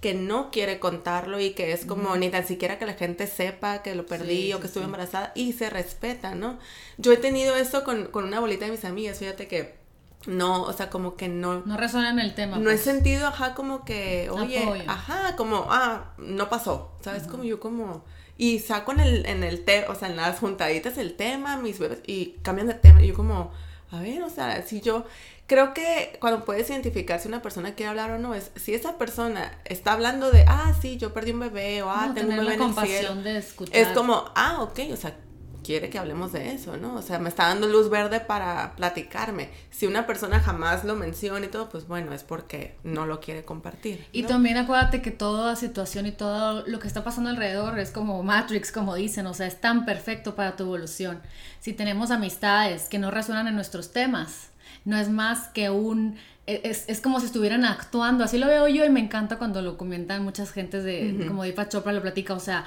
[0.00, 3.82] que no quiere contarlo y que es como ni tan siquiera que la gente sepa
[3.82, 6.58] que lo perdí o que estuve embarazada y se respeta, ¿no?
[6.96, 9.78] Yo he tenido eso con, con una bolita de mis amigas, fíjate que
[10.26, 11.62] no, o sea, como que no...
[11.64, 12.58] No resuena en el tema.
[12.58, 12.82] No he pues.
[12.82, 17.24] sentido, ajá, como que, oye, ajá, como, ah, no pasó, ¿sabes?
[17.24, 18.04] Como yo como
[18.40, 21.78] y saco en el, en el tema, o sea, en las juntaditas el tema, mis
[21.78, 23.02] bebés, y cambian de tema.
[23.02, 23.52] Y yo como,
[23.90, 25.04] a ver, o sea, si yo
[25.46, 28.96] creo que cuando puedes identificar si una persona quiere hablar o no, es si esa
[28.96, 32.54] persona está hablando de, ah, sí, yo perdí un bebé, o ah, tengo un bebé
[32.54, 33.14] en el cielo.
[33.16, 33.76] De escuchar.
[33.76, 35.14] Es como, ah, ok, o sea,
[35.62, 36.94] quiere que hablemos de eso, ¿no?
[36.94, 39.50] O sea, me está dando luz verde para platicarme.
[39.70, 43.44] Si una persona jamás lo menciona y todo, pues bueno, es porque no lo quiere
[43.44, 44.06] compartir.
[44.12, 48.22] Y también acuérdate que toda situación y todo lo que está pasando alrededor es como
[48.22, 51.20] Matrix, como dicen, o sea, es tan perfecto para tu evolución.
[51.60, 54.50] Si tenemos amistades que no resuenan en nuestros temas,
[54.84, 56.16] no es más que un...
[56.46, 59.62] E, es, es, como si estuvieran actuando, así lo veo yo y me encanta cuando
[59.62, 62.64] lo comentan muchas gentes de, como Deepak Chopra lo platica, o sea,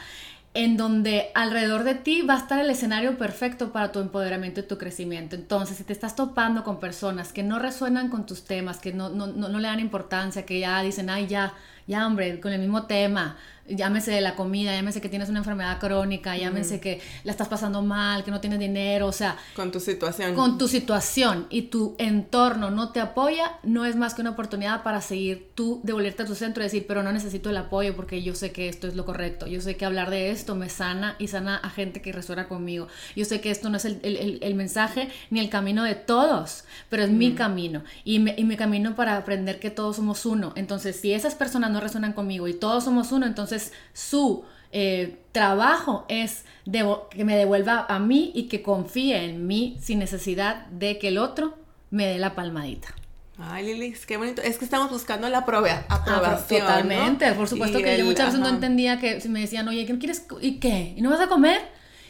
[0.54, 4.64] en donde alrededor de ti va a estar el escenario perfecto para tu empoderamiento y
[4.64, 5.36] tu crecimiento.
[5.36, 9.10] Entonces, si te estás topando con personas que no resuenan con tus temas, que no,
[9.10, 11.54] no, no, no le dan importancia, que ya dicen, ay, ya,
[11.88, 13.38] ya, hombre, con el mismo tema,
[13.68, 17.82] llámese de la comida, llámese que tienes una enfermedad crónica, llámese que la estás pasando
[17.82, 19.38] mal, que no tienes dinero, o sea...
[19.56, 20.36] Con tu situación.
[20.36, 24.84] Con tu situación y tu entorno no te apoya, no es más que una oportunidad
[24.84, 28.22] para seguir tú, devolverte a tu centro y decir, pero no necesito el apoyo porque
[28.22, 31.16] yo sé que esto es lo correcto, yo sé que hablar de esto me sana
[31.20, 34.40] y sana a gente que resuena conmigo, yo sé que esto no es el, el,
[34.42, 38.96] el mensaje ni el camino de todos, pero es mi camino y, y mi camino
[38.96, 40.54] para aprender que todos somos uno.
[40.56, 43.53] Entonces, si esas personas no resuenan conmigo y todos somos uno, entonces
[43.94, 50.00] su eh, trabajo es que me devuelva a mí y que confíe en mí sin
[50.00, 51.58] necesidad de que el otro
[51.92, 52.96] me dé la palmadita.
[53.38, 54.42] Ay, Lili, qué bonito.
[54.42, 55.86] Es que estamos buscando la aprobación.
[55.90, 59.86] aprobación totalmente, por supuesto que yo muchas veces no entendía que si me decían, oye,
[59.86, 60.26] ¿qué quieres?
[60.42, 60.94] ¿Y qué?
[60.96, 61.62] ¿Y no vas a comer?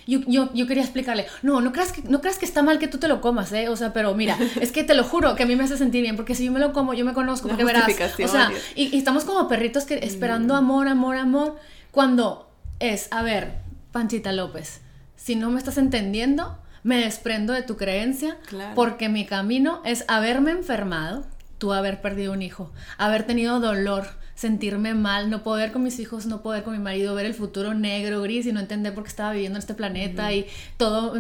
[0.06, 2.88] Yo, yo, yo, quería explicarle, no, no creas, que, no creas que está mal que
[2.88, 3.70] tú te lo comas, ¿eh?
[3.70, 6.02] O sea, pero mira, es que te lo juro que a mí me hace sentir
[6.02, 7.88] bien, porque si yo me lo como, yo me conozco, porque verás,
[8.24, 10.58] o sea, y, estamos como perritos que esperando mm.
[10.58, 11.56] amor, amor, amor,
[11.92, 13.54] cuando es, a ver,
[13.92, 14.82] Panchita López,
[15.16, 18.38] si no me estás entendiendo, me desprendo de tu creencia,
[18.76, 21.26] porque mi camino es haberme enfermado,
[21.58, 26.26] tú haber perdido un hijo, haber tenido dolor, sentirme mal, no poder con mis hijos,
[26.26, 29.10] no poder con mi marido, ver el futuro negro, gris y no entender por qué
[29.10, 31.13] estaba viviendo en este planeta y todo,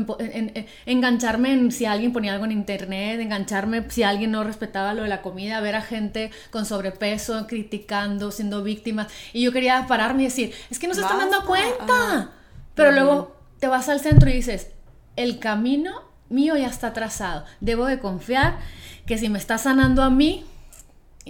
[0.85, 5.09] engancharme en si alguien ponía algo en internet, engancharme si alguien no respetaba lo de
[5.09, 9.07] la comida, ver a gente con sobrepeso, criticando, siendo víctimas.
[9.31, 12.31] Y yo quería pararme y decir, es que no se están dando cuenta.
[12.75, 14.71] Pero luego te vas al centro y dices,
[15.15, 17.45] el camino mío ya está trazado.
[17.61, 18.57] Debo de confiar
[19.05, 20.45] que si me está sanando a mí,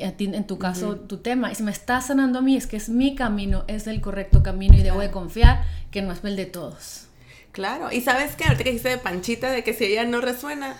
[0.01, 2.65] a ti, en tu caso, tu tema, y si me está sanando a mí, es
[2.65, 6.23] que es mi camino, es el correcto camino y debo de confiar que no es
[6.23, 7.05] el de todos.
[7.51, 10.75] Claro, y sabes qué, ahorita que dijiste de Panchita, de que si ella no resuena,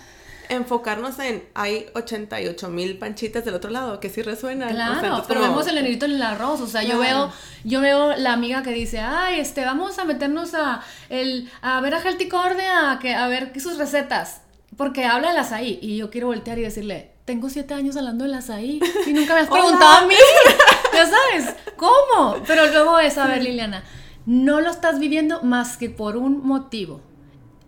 [0.48, 4.70] enfocarnos en hay 88 mil panchitas del otro lado que sí resuenan.
[4.70, 7.32] Claro, pero vemos el negrito en el arroz, o sea, yo veo
[7.64, 11.94] yo veo la amiga que dice, "Ay, este vamos a meternos a el a ver
[11.94, 14.42] a Corde a que a ver sus recetas."
[14.76, 18.34] Porque habla del azaí y yo quiero voltear y decirle, tengo siete años hablando del
[18.34, 20.14] azaí y nunca me has preguntado a mí.
[20.92, 22.36] ya sabes, ¿cómo?
[22.46, 23.84] Pero luego es, a ver, Liliana,
[24.26, 27.00] no lo estás viviendo más que por un motivo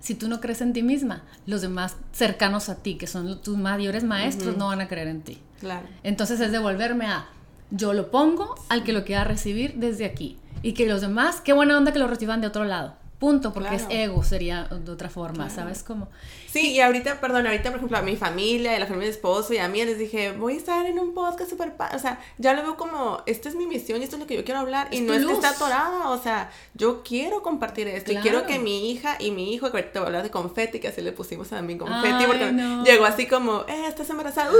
[0.07, 3.57] si tú no crees en ti misma, los demás cercanos a ti, que son tus
[3.57, 5.42] mayores maestros, no van a creer en ti.
[5.59, 5.85] Claro.
[6.05, 7.27] Entonces es devolverme a,
[7.73, 10.38] yo lo pongo al que lo quiera recibir desde aquí.
[10.62, 12.95] Y que los demás, qué buena onda que lo reciban de otro lado.
[13.18, 16.09] Punto, porque es ego, sería de otra forma, ¿sabes cómo?
[16.50, 19.16] Sí, y ahorita, perdón, ahorita, por ejemplo, a mi familia, a la familia de mi
[19.16, 22.20] esposo y a mí les dije, voy a estar en un podcast súper O sea,
[22.37, 24.61] ya lo veo como, esta es mi misión y esto es lo que yo quiero
[24.61, 24.88] hablar.
[24.90, 28.59] y no es que está atorada, o sea, yo quiero compartir esto y quiero que
[28.59, 31.12] mi hija y mi hijo, que ahorita voy a hablar de confeti, que así le
[31.12, 32.52] pusimos a mí confeti, porque
[32.85, 34.50] llegó así como, eh, estás embarazada,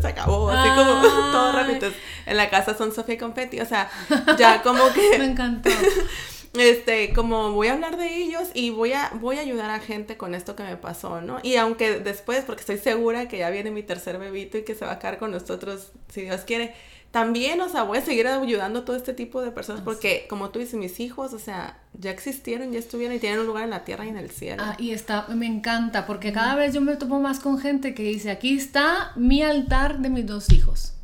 [0.00, 1.90] se acabó, así como todo rápido.
[2.24, 3.90] en la casa son Sofía y confeti, o sea,
[4.38, 5.18] ya como que.
[5.18, 5.68] Me encantó
[6.58, 10.16] este, como voy a hablar de ellos y voy a, voy a ayudar a gente
[10.16, 11.38] con esto que me pasó, ¿no?
[11.42, 14.84] Y aunque después, porque estoy segura que ya viene mi tercer bebito y que se
[14.84, 16.74] va a quedar con nosotros, si Dios quiere,
[17.10, 20.50] también, o sea, voy a seguir ayudando a todo este tipo de personas porque, como
[20.50, 23.70] tú dices, mis hijos, o sea, ya existieron, ya estuvieron y tienen un lugar en
[23.70, 24.62] la tierra y en el cielo.
[24.64, 28.02] Ah, y está, me encanta porque cada vez yo me topo más con gente que
[28.02, 30.95] dice, aquí está mi altar de mis dos hijos.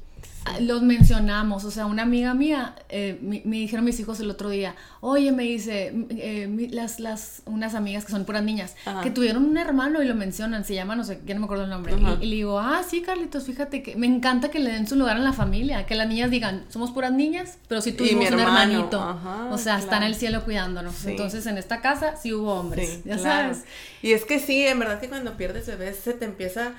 [0.60, 4.74] Los mencionamos, o sea, una amiga mía, eh, me, dijeron mis hijos el otro día,
[5.00, 9.56] oye, me dice, eh, las, las, unas amigas que son puras niñas, que tuvieron un
[9.56, 12.26] hermano y lo mencionan, se llama, no sé, ya no me acuerdo el nombre, y,
[12.26, 15.24] le digo, ah, sí, Carlitos, fíjate que me encanta que le den su lugar en
[15.24, 19.58] la familia, que las niñas digan, somos puras niñas, pero sí tuvimos un hermanito, o
[19.58, 23.64] sea, está en el cielo cuidándonos, entonces en esta casa sí hubo hombres, ya sabes.
[24.02, 26.72] Y es que sí, en verdad que cuando pierdes bebés se te empieza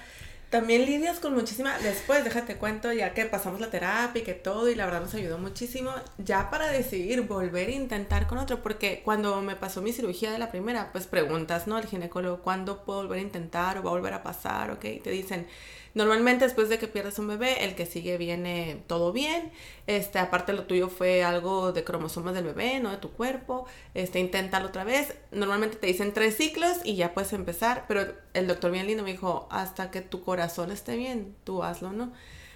[0.54, 4.70] también lidias con muchísima, después déjate cuento, ya que pasamos la terapia y que todo,
[4.70, 5.90] y la verdad nos ayudó muchísimo,
[6.20, 10.38] ya para decidir volver a intentar con otro, porque cuando me pasó mi cirugía de
[10.38, 11.76] la primera, pues preguntas, ¿no?
[11.76, 14.70] Al ginecólogo, ¿cuándo puedo volver a intentar o va a volver a pasar?
[14.70, 14.82] ¿Ok?
[15.04, 15.48] Te dicen,
[15.94, 19.52] Normalmente después de que pierdes un bebé, el que sigue viene todo bien.
[19.86, 23.66] Este, aparte lo tuyo fue algo de cromosomas del bebé, no de tu cuerpo.
[23.94, 25.16] Este, inténtalo otra vez.
[25.32, 29.12] Normalmente te dicen tres ciclos y ya puedes empezar, pero el doctor bien lindo me
[29.12, 32.12] dijo, hasta que tu corazón esté bien, tú hazlo, ¿no?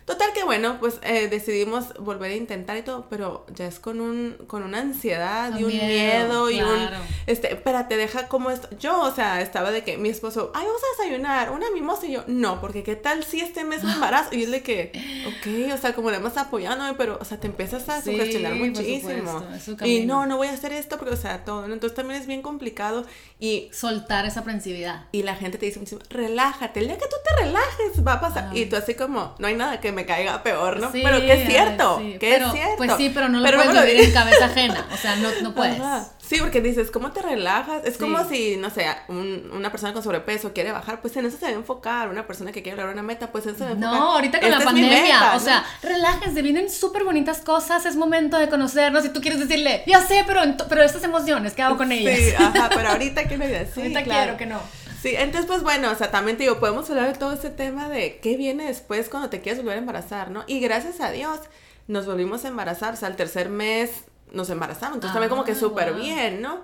[0.07, 3.99] Total que bueno, pues eh, decidimos volver a intentar y todo, pero ya es con
[3.99, 6.89] un con una ansiedad y un miedo, y un
[7.25, 8.69] este, espérate, deja como esto.
[8.79, 12.13] Yo, o sea, estaba de que mi esposo, "Ay, vamos a desayunar, una mimosa." Y
[12.13, 14.93] yo, "No, porque qué tal si este mes me embarazo?" Y es de que,
[15.27, 19.43] "Ok, o sea, como le hemos apoyándome, pero o sea, te empiezas a sugestionar muchísimo."
[19.85, 22.41] Y no, no voy a hacer esto porque o sea, todo, entonces también es bien
[22.41, 23.05] complicado
[23.41, 25.07] y soltar esa aprensividad.
[25.11, 28.55] Y la gente te dice, "Relájate, el día que tú te relajes va a pasar."
[28.55, 30.91] Y tú así como, "No hay nada que me caiga peor, ¿no?
[30.91, 32.77] pero que es cierto, que es cierto.
[32.77, 35.81] Pues sí, pero no lo puedes vivir en cabeza ajena, o sea, no, no puedes.
[36.19, 37.85] Sí, porque dices, ¿cómo te relajas?
[37.85, 41.45] Es como si, no sé, una persona con sobrepeso quiere bajar, pues en eso se
[41.45, 42.09] debe enfocar.
[42.09, 43.99] Una persona que quiere lograr una meta, pues en eso se debe enfocar.
[43.99, 48.49] No, ahorita con la pandemia, o sea, relájense, vienen súper bonitas cosas, es momento de
[48.49, 52.17] conocernos y tú quieres decirle, ya sé, pero, pero estas emociones, ¿qué hago con ellas?
[52.17, 54.59] Sí, ajá, pero ahorita digas, sí, ahorita quiero que no.
[55.01, 57.87] Sí, entonces pues bueno, o sea, también te digo, podemos hablar de todo ese tema
[57.89, 60.43] de qué viene después cuando te quieres volver a embarazar, ¿no?
[60.47, 61.39] Y gracias a Dios
[61.87, 63.91] nos volvimos a embarazar, o sea, el tercer mes
[64.31, 64.95] nos embarazamos.
[64.95, 66.01] Entonces también como que Ah, súper wow.
[66.01, 66.61] bien, ¿no?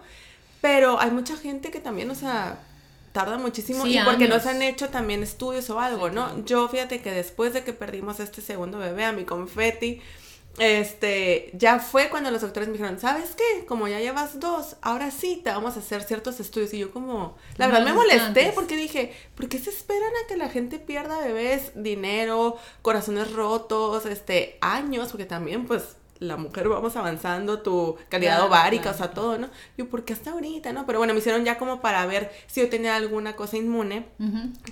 [0.61, 2.57] Pero hay mucha gente que también, o sea,
[3.11, 4.43] tarda muchísimo Sí, y porque no años.
[4.43, 6.43] se han hecho también estudios o algo, ¿no?
[6.45, 10.01] Yo fíjate que después de que perdimos este segundo bebé, a mi confeti,
[10.59, 13.65] este, ya fue cuando los doctores me dijeron, ¿sabes qué?
[13.65, 16.73] Como ya llevas dos, ahora sí te vamos a hacer ciertos estudios.
[16.73, 20.27] Y yo como, la No verdad me molesté porque dije, ¿por qué se esperan a
[20.27, 25.09] que la gente pierda bebés, dinero, corazones rotos, este, años?
[25.09, 28.95] Porque también, pues, la mujer vamos avanzando, tu calidad Claro, ovárica, claro.
[28.95, 29.49] o sea, todo, ¿no?
[29.77, 30.85] Yo, ¿por qué hasta ahorita, no?
[30.85, 34.05] Pero bueno, me hicieron ya como para ver si yo tenía alguna cosa inmune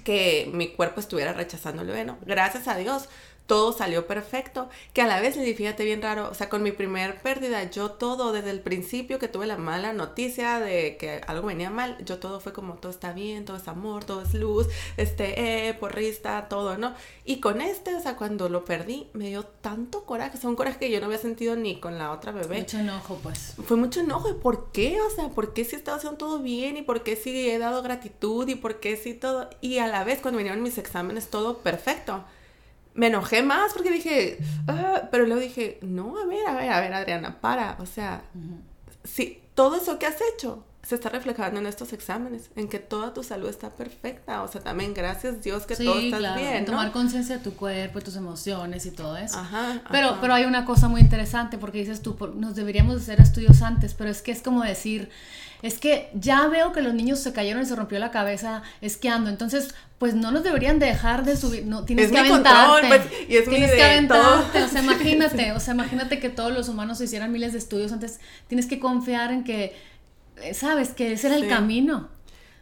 [0.03, 2.17] que mi cuerpo estuviera rechazando el veneno.
[2.25, 3.09] Gracias a Dios,
[3.51, 4.69] todo salió perfecto.
[4.93, 7.91] Que a la vez, Lili, fíjate bien raro, o sea, con mi primer pérdida, yo
[7.91, 12.17] todo, desde el principio que tuve la mala noticia de que algo venía mal, yo
[12.17, 16.47] todo fue como, todo está bien, todo es amor, todo es luz, este, eh, porrista,
[16.47, 16.95] todo, ¿no?
[17.25, 20.55] Y con este, o sea, cuando lo perdí, me dio tanto coraje, o sea, un
[20.55, 23.55] coraje que yo no había sentido ni con la otra bebé Mucho enojo, pues.
[23.65, 24.29] fue mucho enojo.
[24.29, 24.97] ¿Y por qué?
[25.01, 26.77] O sea, ¿por qué si estaba haciendo todo bien?
[26.77, 28.47] ¿Y por qué si he dado gratitud?
[28.47, 29.49] ¿Y por qué si todo?
[29.59, 32.23] Y a la vez, cuando vinieron mis exámenes, todo perfecto.
[32.93, 36.81] Me enojé más porque dije, "Ah", pero luego dije, no, a ver, a ver, a
[36.81, 37.77] ver, Adriana, para.
[37.79, 38.23] O sea,
[39.03, 43.13] si todo eso que has hecho se está reflejando en estos exámenes, en que toda
[43.13, 44.41] tu salud está perfecta.
[44.41, 46.41] O sea, también gracias Dios que todo Sí, está claro.
[46.41, 46.91] bien, tomar ¿no?
[46.93, 49.37] conciencia de tu cuerpo, tus emociones y todo eso.
[49.37, 50.17] Ajá, Pero, ajá.
[50.21, 53.93] pero hay una cosa muy interesante porque dices tú, por- nos deberíamos hacer estudios antes,
[53.93, 55.09] pero es que es como decir,
[55.61, 59.29] es que ya veo que los niños se cayeron y se rompió la cabeza esquiando,
[59.29, 62.87] entonces pues no nos deberían dejar de subir, no, tienes Es que mi control, aventarte,
[62.87, 64.19] pues, y es tienes que todo.
[64.19, 67.91] aventarte, o sea, imagínate, o sea, imagínate que todos los humanos hicieran miles de estudios
[67.91, 69.75] antes, tienes que confiar en que,
[70.53, 71.47] sabes, que ese era el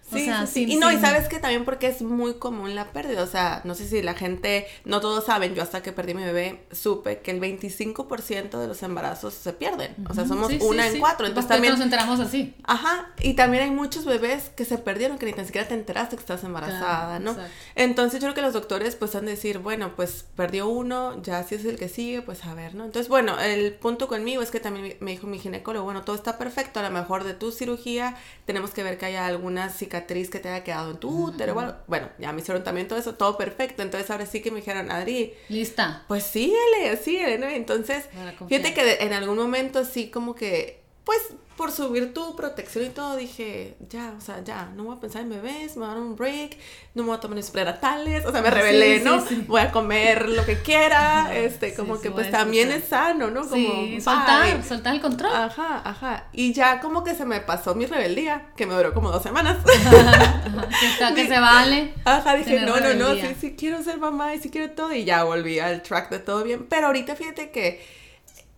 [0.09, 0.15] Sí.
[0.15, 2.75] O Sí, sea, sí, sin- y no, y sabes que también porque es muy común
[2.75, 5.91] la pérdida, o sea, no sé si la gente, no todos saben, yo hasta que
[5.91, 10.47] perdí mi bebé supe que el 25% de los embarazos se pierden, o sea, somos
[10.49, 10.95] Sí, una sí.
[10.95, 11.73] en cuatro, entonces también...
[11.73, 12.55] nos enteramos así.
[12.63, 16.15] Ajá, y también hay muchos bebés que se perdieron, que ni tan siquiera te enteraste
[16.15, 17.31] que estás embarazada, Claro, ¿no?
[17.31, 17.51] exacto.
[17.75, 21.43] Entonces yo creo que los doctores pues han de decir, bueno, pues perdió uno, ya
[21.43, 22.85] si es el que sigue, pues a ver, ¿no?
[22.85, 26.37] Entonces, bueno, el punto conmigo es que también me- dijo mi ginecólogo, bueno, todo está
[26.37, 30.39] perfecto, a lo mejor de tu cirugía tenemos que ver que haya alguna cicatriz que
[30.39, 31.77] te haya quedado en tu útero o algo.
[31.87, 34.91] Bueno, ya me hicieron también todo eso, todo perfecto, entonces ahora sí que me dijeron,
[34.91, 36.03] Adri, Lista.
[36.07, 37.47] pues síguele, síguele, ¿no?
[37.47, 38.05] Entonces,
[38.47, 41.19] fíjate que en algún momento sí como que, pues,
[41.59, 45.23] por subir tu protección y todo, dije, ya, o sea, ya, no voy a pensar
[45.23, 46.57] en bebés, me voy a dar un break,
[46.95, 49.19] no me voy a tomar mis prenatales, o sea, me Sí, rebelé, sí, ¿no?
[49.27, 49.43] sí.
[49.45, 53.41] Voy a comer lo que quiera, este, como que pues también es sano, ¿no?
[53.49, 55.35] Como, soltar, soltar el control.
[55.35, 56.27] Ajá, ajá.
[56.31, 59.57] Y ya como que se me pasó mi rebeldía, que me duró como dos semanas.
[60.79, 61.93] que, está- que se vale.
[62.05, 64.93] Ajá, dije, no, no, no, sí, sí quiero ser mamá y sí quiero todo.
[64.93, 66.67] Y ya volví al track de todo bien.
[66.69, 67.98] Pero ahorita fíjate que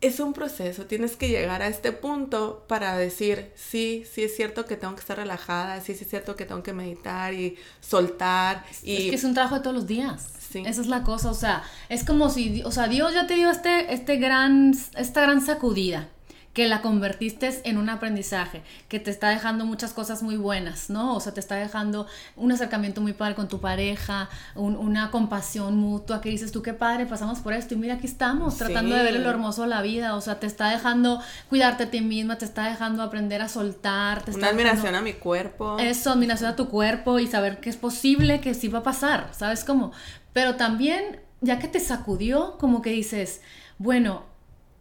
[0.02, 0.86] es un proceso.
[0.86, 5.02] Tienes que llegar a este punto para decir, sí, sí es cierto que tengo que
[5.02, 8.66] estar relajada, sí, sí es cierto que tengo que meditar y soltar.
[8.84, 10.28] Y Es que es un trabajo de todos los días.
[10.52, 10.64] Sí.
[10.66, 13.50] Esa es la cosa, o sea, es como si, o sea, Dios ya te dio
[13.50, 16.10] este, este gran, esta gran sacudida,
[16.54, 21.16] que la convertiste en un aprendizaje, que te está dejando muchas cosas muy buenas, ¿no?
[21.16, 25.78] O sea, te está dejando un acercamiento muy padre con tu pareja, un- una compasión
[25.78, 29.04] mutua, que dices tú, qué padre, pasamos por esto, y mira, aquí estamos, tratando de
[29.04, 32.38] ver lo hermoso de la vida, o sea, te está dejando cuidarte a ti misma,
[32.38, 35.78] te está dejando aprender a soltar, te está una dejando- admiración a mi cuerpo.
[35.80, 39.30] eso, admiración a tu cuerpo y saber que es posible que sí va a pasar,
[39.32, 39.94] ¿sabes cómo?
[40.34, 43.42] Pero también, ya que te sacudió, como que dices,
[43.78, 44.30] bueno,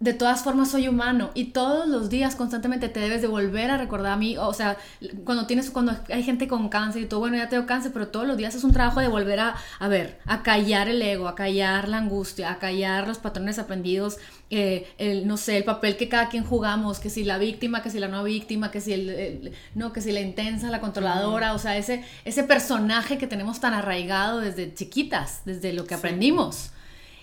[0.00, 3.76] de todas formas soy humano y todos los días constantemente te debes de volver a
[3.76, 4.78] recordar a mí, o sea,
[5.24, 8.26] cuando tienes, cuando hay gente con cáncer y todo, bueno, ya tengo cáncer, pero todos
[8.26, 11.34] los días es un trabajo de volver a, a ver, a callar el ego, a
[11.34, 14.16] callar la angustia, a callar los patrones aprendidos,
[14.48, 17.90] eh, el, no sé, el papel que cada quien jugamos, que si la víctima, que
[17.90, 21.52] si la no víctima, que si el, el- no, que si la intensa, la controladora,
[21.52, 26.70] o sea, ese, ese personaje que tenemos tan arraigado desde chiquitas, desde lo que aprendimos.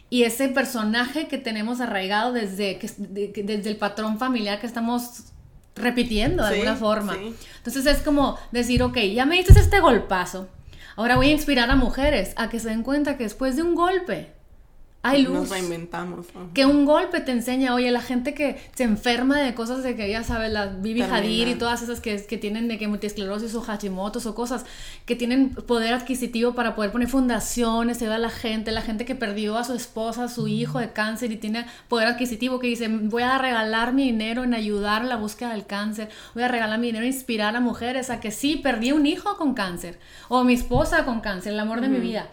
[0.09, 4.67] Y ese personaje que tenemos arraigado desde, que, de- que- desde el patrón familiar que
[4.67, 5.25] estamos
[5.75, 7.13] repitiendo de Sí, alguna forma.
[7.15, 7.35] sí.
[7.57, 10.47] Entonces es como decir, ok, ya me diste este golpazo.
[10.95, 13.75] Ahora voy a inspirar a mujeres a que se den cuenta que después de un
[13.75, 14.31] golpe
[15.09, 15.33] hay luz.
[15.33, 16.27] Nos reinventamos.
[16.29, 16.47] ajá.
[16.53, 20.09] Que un golpe te enseña, oye, la gente que se enferma de cosas de que
[20.09, 21.01] ya sabes, la Bibi.
[21.01, 24.65] Hadir y todas esas que, que tienen de que multiesclerosis o Hashimoto's o cosas
[25.05, 29.15] que tienen poder adquisitivo para poder poner fundaciones, ayudar a la gente, la gente que
[29.15, 32.87] perdió a su esposa, a su hijo de cáncer y tiene poder adquisitivo que dice,
[32.87, 36.79] voy a regalar mi dinero en ayudar a la búsqueda del cáncer, voy a regalar
[36.79, 40.43] mi dinero en inspirar a mujeres a que sí, perdí un hijo con cáncer o
[40.43, 42.29] mi esposa con cáncer, el amor de mi vida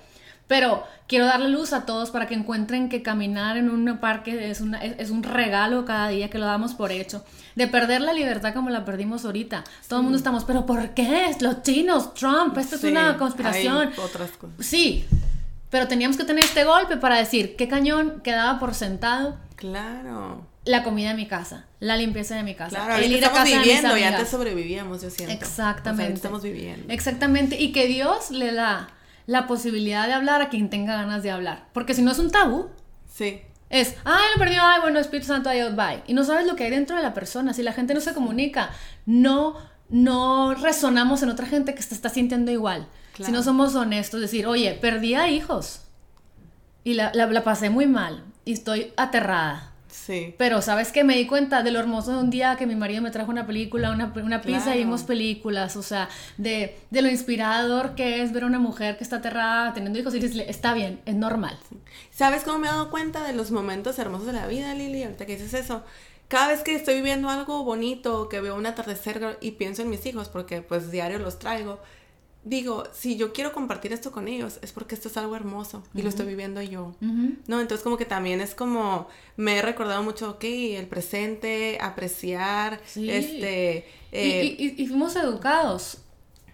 [0.46, 4.62] Pero quiero darle luz a todos para que encuentren que caminar en un parque es,
[4.98, 7.24] es, un regalo cada día, que lo damos por hecho.
[7.54, 9.64] De perder la libertad como la perdimos ahorita.
[9.88, 11.34] Todo el mundo estamos, pero ¿por qué?
[11.40, 13.90] Los chinos, Trump, esto es una conspiración.
[13.96, 14.54] otras cosas.
[14.58, 15.06] Sí,
[15.70, 19.36] pero teníamos que tener este golpe para decir, ¿qué cañón quedaba por sentado?
[19.56, 22.76] Claro la comida de mi casa, la limpieza de mi casa.
[22.76, 25.34] Claro, el ir a casa viviendo y antes sobrevivíamos, yo siento.
[25.34, 26.14] Exactamente.
[26.14, 26.92] estamos viviendo.
[26.92, 27.60] Exactamente.
[27.60, 28.88] Y que Dios le da
[29.26, 31.68] la posibilidad de hablar a quien tenga ganas de hablar.
[31.72, 32.70] Porque si no es un tabú.
[33.12, 33.40] Sí.
[33.70, 36.02] Es, ay, lo perdió, ay, bueno, Espíritu Santo, adiós, bye.
[36.06, 37.54] Y no sabes lo que hay dentro de la persona.
[37.54, 38.70] Si la gente no se comunica,
[39.06, 39.56] no,
[39.88, 42.86] no resonamos en otra gente que se está sintiendo igual.
[43.18, 45.82] Si no somos honestos, decir, oye, perdí a hijos.
[46.82, 48.24] Y la, la, la pasé muy mal.
[48.44, 50.34] Y estoy aterrada Sí.
[50.36, 53.00] Pero sabes que me di cuenta de lo hermoso de un día que mi marido
[53.00, 57.08] me trajo una película, una, una pizza y vimos películas, o sea, de, de, lo
[57.08, 60.74] inspirador que es ver a una mujer que está aterrada teniendo hijos y decirle, está
[60.74, 61.56] bien, es normal.
[62.10, 65.04] ¿Sabes cómo me he dado cuenta de los momentos hermosos de la vida, Lili?
[65.04, 65.84] Ahorita que dices eso.
[66.26, 70.04] Cada vez que estoy viviendo algo bonito, que veo un atardecer y pienso en mis
[70.06, 71.78] hijos, porque pues diario los traigo,
[72.44, 76.02] digo, si yo quiero compartir esto con ellos, es porque esto es algo hermoso y
[76.02, 77.60] lo estoy viviendo yo, ¿no?
[77.60, 83.86] Entonces como que también es como, me he recordado mucho, ok, el presente, apreciar, este...
[84.16, 85.98] Eh, y, y, fuimos educados,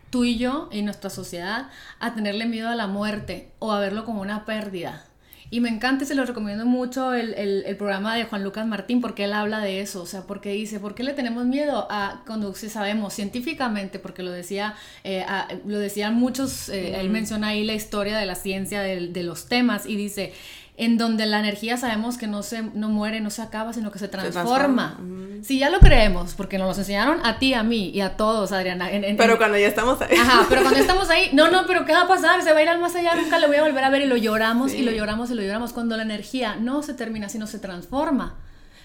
[0.08, 1.68] tú y yo, y nuestra sociedad,
[1.98, 5.09] a tenerle miedo a la muerte o a verlo como una pérdida.
[5.52, 9.00] Y me encanta y se lo recomiendo mucho el, el, programa de Juan Lucas Martín
[9.00, 12.22] porque él habla de eso, o sea, porque dice, ¿por qué le tenemos miedo a
[12.24, 15.24] cuando si sabemos científicamente, porque lo decía, eh,
[15.66, 19.48] lo decían muchos, eh, él menciona ahí la historia de la ciencia de, de los
[19.48, 20.32] temas y dice,
[20.80, 23.98] en donde la energía sabemos que no se no muere, no se acaba, sino que
[23.98, 24.98] se transforma.
[25.42, 28.50] Si ya lo creemos, porque nos lo enseñaron a ti, a mí y a todos,
[28.50, 28.88] Adriana.
[29.18, 30.16] pero cuando ya estamos ahí.
[30.16, 32.42] Ajá, pero cuando estamos ahí, no, no, pero ¿qué va a pasar?
[32.42, 34.06] Se va a ir al más allá, nunca lo voy a volver a ver y
[34.06, 37.46] lo lloramos y lo lloramos y lo lloramos cuando la energía no se termina, sino
[37.46, 38.36] se transforma.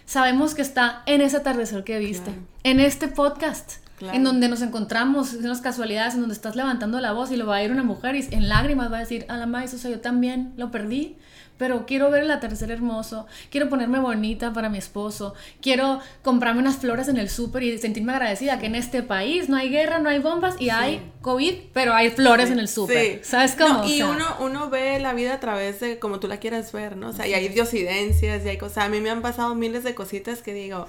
[0.06, 2.32] Sabemos que está en ese atardecer que viste,
[2.64, 3.86] en este podcast.
[4.02, 7.48] En donde nos encontramos, en las casualidades, en donde estás levantando la voz y lo
[7.48, 9.88] va a ir una mujer y en lágrimas va a decir, a la más, eso
[9.88, 11.16] yo también lo perdí,
[11.58, 16.78] pero quiero ver el atardecer hermoso, quiero ponerme bonita para mi esposo, quiero comprarme unas
[16.78, 20.10] flores en el súper y sentirme agradecida que en este país no hay guerra, no
[20.10, 23.24] hay bombas y hay COVID, pero hay flores en el súper.
[23.24, 23.86] ¿Sabes cómo?
[23.86, 27.10] y uno, uno ve la vida a través de como tú la quieras ver, ¿no?
[27.10, 28.86] O sea, y hay diosidencias y hay cosas.
[28.86, 30.86] A mí me han pasado miles de cositas que digo,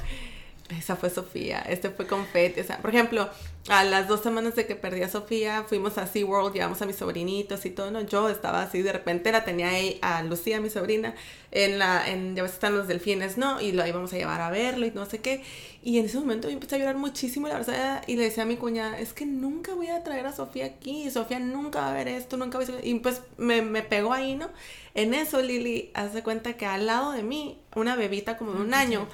[0.70, 3.28] esa fue Sofía, este fue Confetti, o sea, por ejemplo,
[3.68, 6.96] a las dos semanas de que perdí a Sofía, fuimos a SeaWorld, llevamos a mis
[6.96, 8.00] sobrinitos y todo, ¿no?
[8.00, 11.14] Yo estaba así, de repente la tenía ahí a Lucía, mi sobrina,
[11.52, 13.60] en la, en, ya ves, están los delfines, ¿no?
[13.60, 15.42] Y lo íbamos a llevar a verlo y no sé qué,
[15.82, 18.46] y en ese momento yo empecé a llorar muchísimo, la verdad, y le decía a
[18.46, 21.94] mi cuñada, es que nunca voy a traer a Sofía aquí, Sofía nunca va a
[21.94, 24.50] ver esto, nunca va a ver y pues me, me pegó ahí, ¿no?
[24.94, 28.74] En eso, Lili, hace cuenta que al lado de mí, una bebita como de un
[28.74, 29.06] año,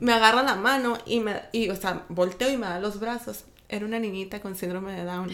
[0.00, 3.44] me agarra la mano y me, y, o sea, volteo y me da los brazos.
[3.68, 5.30] Era una niñita con síndrome de Down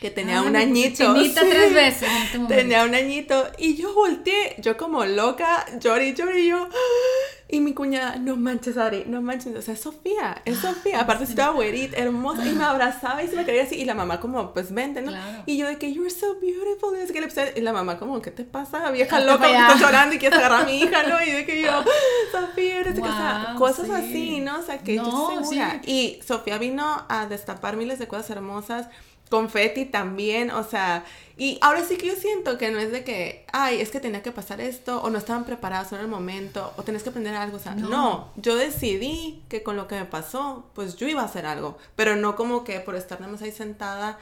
[0.00, 1.14] que tenía un añito.
[1.14, 6.68] tres veces este Tenía un añito y yo volteé, yo como loca, lloré, lloré yo
[7.48, 11.24] y mi cuñada, no manches, Adri, no manches, o sea, es Sofía, es Sofía, aparte
[11.24, 14.52] estaba güerita, hermosa, y me abrazaba y se me quería así, y la mamá como,
[14.52, 15.12] pues vente, ¿no?
[15.46, 18.32] Y yo de que, you're so beautiful, y, que le y la mamá como, ¿qué
[18.32, 21.22] te pasa, vieja loca, estás llorando y quieres agarrar a mi hija, ¿no?
[21.22, 21.84] Y de que yo,
[22.32, 24.58] Sofía, eres wow, o sea, cosas así, ¿no?
[24.58, 25.80] O sea, que yo estoy segura.
[25.86, 28.88] Y Sofía vino a destapar miles de cosas hermosas,
[29.28, 31.04] confeti también, o sea,
[31.36, 34.22] y ahora sí que yo siento que no es de que, ay, es que tenía
[34.22, 37.56] que pasar esto, o no estaban preparados en el momento, o tenés que aprender algo,
[37.56, 38.30] o sea, no.
[38.36, 42.16] yo decidí que con lo que me pasó, pues yo iba a hacer algo, pero
[42.16, 44.18] no como que por estar nada más ahí sentada,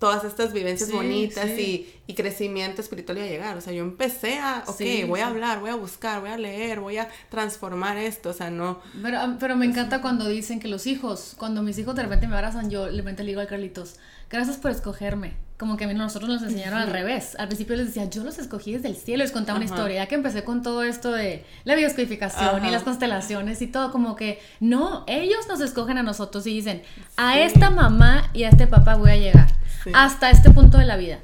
[0.00, 4.38] todas estas vivencias bonitas Y, y, crecimiento espiritual iba a llegar, o sea, yo empecé
[4.38, 8.30] a, ok, voy a hablar, voy a buscar, voy a leer, voy a transformar esto,
[8.30, 8.80] o sea, no.
[9.02, 12.34] Pero, pero me encanta cuando dicen que los hijos, cuando mis hijos de repente me
[12.34, 13.96] abrazan, yo de repente le digo al Carlitos,
[14.30, 15.34] gracias por escogerme.
[15.58, 17.36] Como que a mí nosotros nos enseñaron al revés.
[17.38, 19.96] Al principio les decía, yo los escogí desde el cielo, les contaba una historia.
[19.96, 24.16] Ya que empecé con todo esto de la bioscodificación y las constelaciones y todo, como
[24.16, 26.82] que no, ellos nos escogen a nosotros y dicen,
[27.18, 29.48] a esta mamá y a este papá voy a llegar.
[29.92, 31.18] Hasta este punto de la vida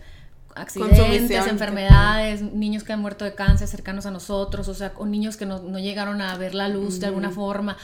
[0.56, 5.36] accidentes, enfermedades, niños que han muerto de cáncer cercanos a nosotros, o sea, con niños
[5.36, 7.76] que no, no llegaron a ver la luz de alguna forma.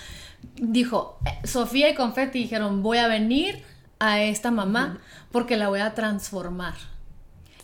[0.56, 3.62] Dijo, eh, Sofía y Confetti dijeron, voy a venir
[4.02, 4.98] a esta mamá
[5.30, 6.74] porque la voy a transformar.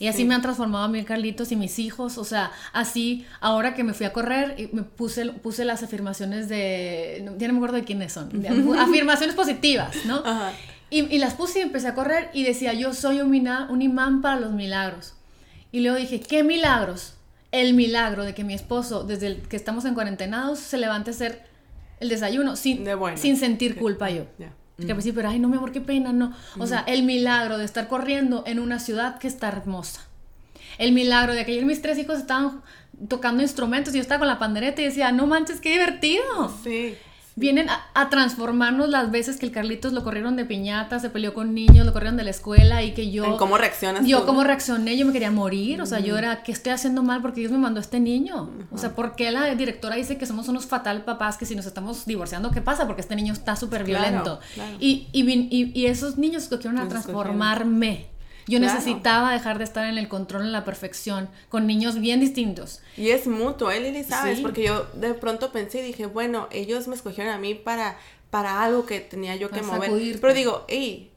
[0.00, 2.18] Y así me han transformado a mí, Carlitos, y mis hijos.
[2.18, 7.28] O sea, así, ahora que me fui a correr, me puse, puse las afirmaciones de.
[7.36, 8.30] Ya no me acuerdo de quiénes son.
[8.78, 10.22] afirmaciones positivas, ¿no?
[10.90, 13.34] Y, las puse y empecé a correr y decía: Yo soy un,
[13.70, 15.14] un imán para los milagros.
[15.72, 17.14] Y luego dije, ¿qué milagros?
[17.50, 21.14] El milagro de que mi esposo, desde el que estamos en cuarentenados, se levante a
[21.14, 21.42] hacer
[21.98, 22.86] el desayuno sin,
[23.16, 24.26] sin sentir culpa yo.
[24.78, 26.32] Que pues sí, pero ay, no, mi amor, qué pena, no.
[26.58, 30.02] O sea, el milagro de estar corriendo en una ciudad que está hermosa.
[30.78, 32.62] El milagro de que ayer mis tres hijos estaban
[33.08, 36.52] tocando instrumentos y yo estaba con la pandereta y decía, no manches, qué divertido.
[36.62, 36.96] Sí
[37.38, 41.54] vienen a, transformarnos las veces que el Carlitos lo corrieron de piñata, se peleó con
[41.54, 43.36] niños, lo corrieron de la escuela y que yo...
[43.36, 44.06] ¿Cómo reaccionas?
[44.06, 47.22] Yo cómo reaccioné, yo me quería morir, o sea, yo era, ¿qué estoy haciendo mal?
[47.22, 48.50] Porque Dios me mandó a este niño.
[48.72, 51.66] O sea, ¿por qué la directora dice que somos unos fatal papás, que si nos
[51.66, 52.86] estamos divorciando, ¿qué pasa?
[52.86, 54.40] Porque este niño está súper violento.
[54.80, 58.17] Y, y, y, esos niños escogieron a transformarme.
[58.48, 62.80] Yo necesitaba dejar de estar en el control, en la perfección, con niños bien distintos.
[62.96, 64.04] Y es mutuo, ¿eh, Lili?
[64.04, 64.40] ¿Sabes?
[64.40, 67.98] Porque yo de pronto pensé y dije, bueno, ellos me escogieron a mí para,
[68.30, 70.18] para algo que tenía yo que mover.
[70.20, 71.10] Pero digo, hey,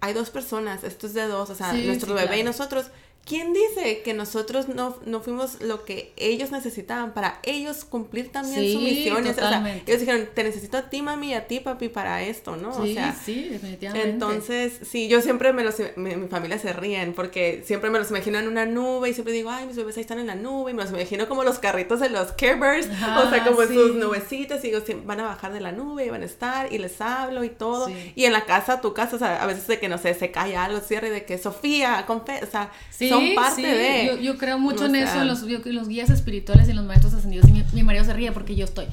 [0.00, 2.86] hay dos personas, esto es de dos, o sea, nuestro bebé y nosotros
[3.28, 8.72] ¿Quién dice que nosotros no, no, fuimos lo que ellos necesitaban para ellos cumplir también
[8.72, 9.26] su misión?
[9.26, 12.56] O sea, ellos dijeron, te necesito a ti, mami, y a ti, papi, para esto,
[12.56, 12.72] ¿no?
[12.72, 14.08] Sí, o sea, sí, definitivamente.
[14.08, 18.38] Entonces, sí, yo siempre me los, mi, familia se ríen porque siempre me los imagino
[18.38, 20.74] en una nube y siempre digo, ay, mis bebés ahí están en la nube y
[20.74, 24.64] me los imagino como los carritos de los Care Bears, o sea, como sus nubecitas
[24.64, 27.44] y digo, van a bajar de la nube y van a estar y les hablo
[27.44, 27.90] y todo.
[28.14, 30.30] Y en la casa, tu casa, o sea, a veces de que, no sé, se
[30.30, 32.70] cae algo, cierre de que Sofía, con o sea,
[33.18, 34.06] son parte de.
[34.06, 37.14] Yo, yo, creo mucho en eso, en los, los, guías espirituales y en los maestros
[37.14, 37.48] ascendidos.
[37.48, 38.86] Y mi, marido se ríe porque yo estoy.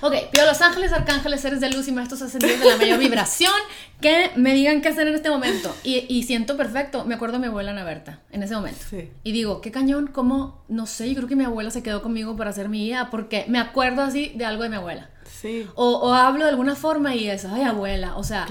[0.00, 2.98] Ok, pido a los ángeles, arcángeles, seres de luz y maestros ascendidos de la mayor
[2.98, 3.52] vibración
[4.00, 5.74] que me digan qué hacer en este momento.
[5.84, 7.04] Y, y siento perfecto.
[7.04, 8.80] Me acuerdo de mi abuela Ana Berta en ese momento.
[9.22, 12.36] Y digo, qué cañón, cómo, no sé, yo creo que mi abuela se quedó conmigo
[12.36, 15.10] para ser mi guía porque me acuerdo así de algo de mi abuela.
[15.74, 18.16] O, hablo de alguna forma y es, ay, abuela.
[18.16, 18.46] O sea,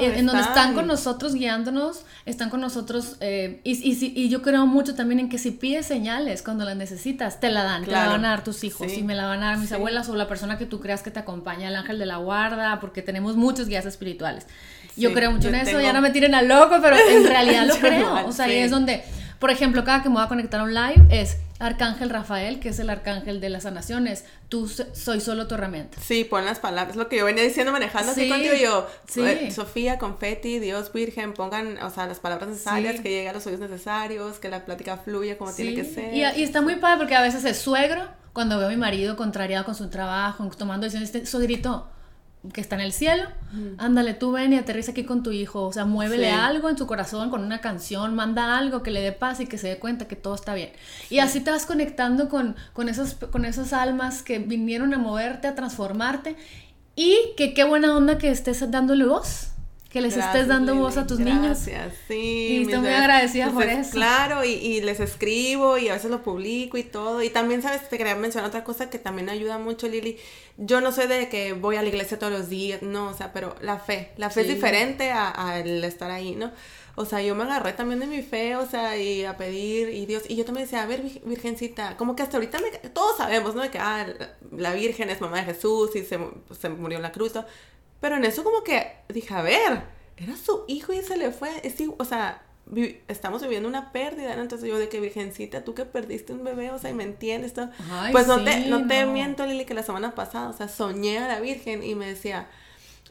[0.00, 3.16] en, donde están con nosotros guiándonos, están con nosotros.
[3.20, 7.40] Eh, y, y, yo creo mucho también en que si pides señales cuando las necesitas,
[7.40, 7.84] te la dan.
[7.84, 8.92] Te la van a dar tus hijos.
[8.92, 11.10] Y me la van a dar mis abuelas o la persona que tú creas que
[11.10, 14.46] te acompaña, el ángel de la guarda, porque tenemos muchos guías espirituales.
[14.96, 15.80] yo creo mucho en eso.
[15.80, 18.26] Ya no me tiren a loco, pero en realidad lo creo.
[18.26, 19.04] o sea, y es donde
[19.38, 22.68] por ejemplo, cada que me voy a conectar a un live es Arcángel Rafael, que
[22.68, 24.24] es el arcángel de las sanaciones.
[24.48, 25.98] Tú soy solo tu herramienta.
[26.00, 28.86] Sí, pon las palabras, lo que yo venía diciendo manejando así contigo yo.
[29.08, 29.22] Sí.
[29.22, 33.46] Eh, Sofía, confeti, Dios, Virgen, pongan, o sea, las palabras necesarias, que llegue a los
[33.46, 36.14] oídos necesarios, que la plática fluya como tiene que ser.
[36.14, 39.16] Y, y, está muy padre porque a veces es suegro, cuando veo a mi marido
[39.16, 41.88] contrariado con su trabajo, tomando decisiones, este suegrito,
[42.52, 43.24] que está en el cielo,
[43.78, 46.86] ándale, tú ven y aterriza aquí con tu hijo, o sea, muévele algo en su
[46.86, 50.06] corazón con una canción, manda algo que le dé paz y que se dé cuenta
[50.08, 50.70] que todo está bien.
[51.10, 55.48] Y así te vas conectando con, con, esos, con esas almas que vinieron a moverte,
[55.48, 56.36] a transformarte,
[56.94, 59.55] y que qué buena onda que estés dándole voz
[59.90, 61.66] que les estés dando voz a tus niños.
[61.66, 62.14] Gracias, sí.
[62.14, 63.92] Y estoy muy agradecida por eso.
[63.92, 67.22] Claro, y, y, les escribo y a veces lo publico y todo.
[67.22, 67.88] Y también, ¿sabes?
[67.88, 70.18] Te quería mencionar otra cosa que también ayuda mucho, Lili.
[70.58, 73.32] Yo no soy de que voy a la iglesia todos los días, no, o sea,
[73.32, 74.12] pero la fe.
[74.16, 76.52] La fe es diferente al estar ahí, ¿no?
[76.98, 80.06] O sea, yo me agarré también de mi fe, o sea, y a pedir, y
[80.06, 82.58] Dios, y yo también decía, a ver, virgencita, como que hasta ahorita
[82.94, 83.60] todos sabemos, ¿no?
[83.60, 84.06] De que, ah,
[84.50, 86.18] la Virgen es mamá de Jesús y se,
[86.58, 87.32] se murió en la cruz,
[88.00, 89.82] pero en eso como que dije, a ver,
[90.16, 91.50] era su hijo y se le fue.
[91.98, 92.42] o sea,
[93.08, 94.42] estamos viviendo una pérdida, ¿no?
[94.42, 97.54] Entonces yo de que virgencita, tú que perdiste un bebé, o sea, y me entiendes,
[98.12, 101.28] pues no, te, no, te miento, Lili, que la semana pasada, o sea, soñé a
[101.28, 102.48] la Virgen y me decía,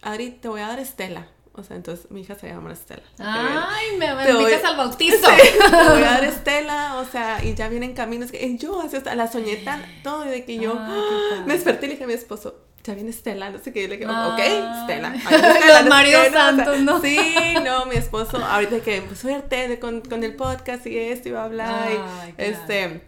[0.02, 1.28] Adri, te voy a dar Estela.
[1.58, 3.04] O sea, entonces mi hija se llama Estela.
[3.18, 5.26] Ay, me, me al bautizo.
[5.26, 9.32] te voy a dar Estela, o sea, y ya vienen caminos que yo, así, la
[9.32, 10.76] soñé tan todo de que yo
[11.46, 13.88] me desperté y le dije a mi esposo, ya viene Estela, no sé qué, yo
[13.88, 15.16] le digo, ok, Estela.
[15.82, 17.02] Los Mario Santos, ¿no?
[17.02, 17.18] Sí,
[17.64, 21.46] no, mi esposo, ahorita que pues, suerte con, con el podcast y esto iba a
[21.46, 23.02] hablar, y, este,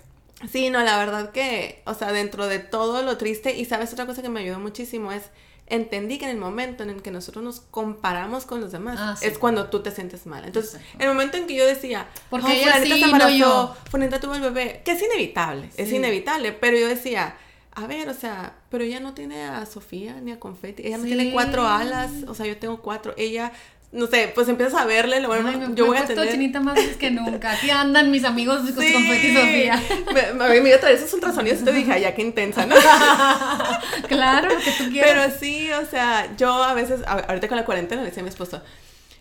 [0.52, 4.08] sí, no, la verdad que, o sea, dentro de todo lo triste, y sabes, otra
[4.08, 5.24] cosa que me ayudó muchísimo es,
[5.68, 9.16] entendí que en el momento en el que nosotros nos comparamos con los demás, ah,
[9.22, 10.44] es cuando tú te sientes mal.
[10.46, 14.20] Entonces, en el momento en que yo decía, porque oh, ella sí, se embarazó, no
[14.20, 17.36] tuvo el bebé, que es inevitable, es inevitable, pero yo decía,
[17.76, 21.06] a ver, o sea, pero ella no tiene a Sofía ni a Confetti, ella no
[21.06, 23.52] tiene cuatro alas, o sea, yo tengo cuatro, ella
[23.92, 26.30] no sé, pues empiezas a verle, lo bueno, yo voy a tener...
[26.30, 27.54] chinita más que nunca.
[27.54, 28.92] Aquí andan mis amigos con sí.
[28.92, 29.82] confeti Sofía.
[30.14, 32.76] Me, me, me a traer esos ultrasonidos y te dije, ya qué intensa, ¿no?
[34.10, 35.10] claro, lo que tú quieras.
[35.10, 38.30] Pero sí, o sea, yo a veces, ahorita con la cuarentena le decía a mi
[38.30, 38.62] esposo,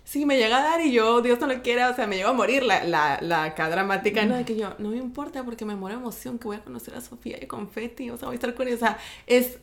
[0.07, 2.31] sí, me llega a dar y yo, Dios no lo quiera, o sea, me llega
[2.31, 4.37] a morir la, la, la acá dramática, ¿no?
[4.37, 7.01] De que yo, no me importa porque me muero emoción que voy a conocer a
[7.01, 9.59] Sofía y confeti, o sea, voy a estar con ella, o sea, es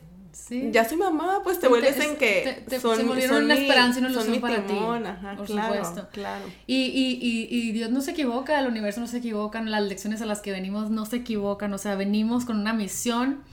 [0.72, 4.10] ya soy mamá, pues te vuelves en que son, se volvieron una esperanza y una
[4.10, 4.74] ilusión para ti.
[4.74, 6.08] Ajá, por claro, supuesto.
[6.12, 6.44] Claro.
[6.66, 10.20] Y, y, y, y, Dios no se equivoca, el universo no se equivoca, las lecciones
[10.22, 13.44] a las que venimos no se equivocan, o sea, venimos con una misión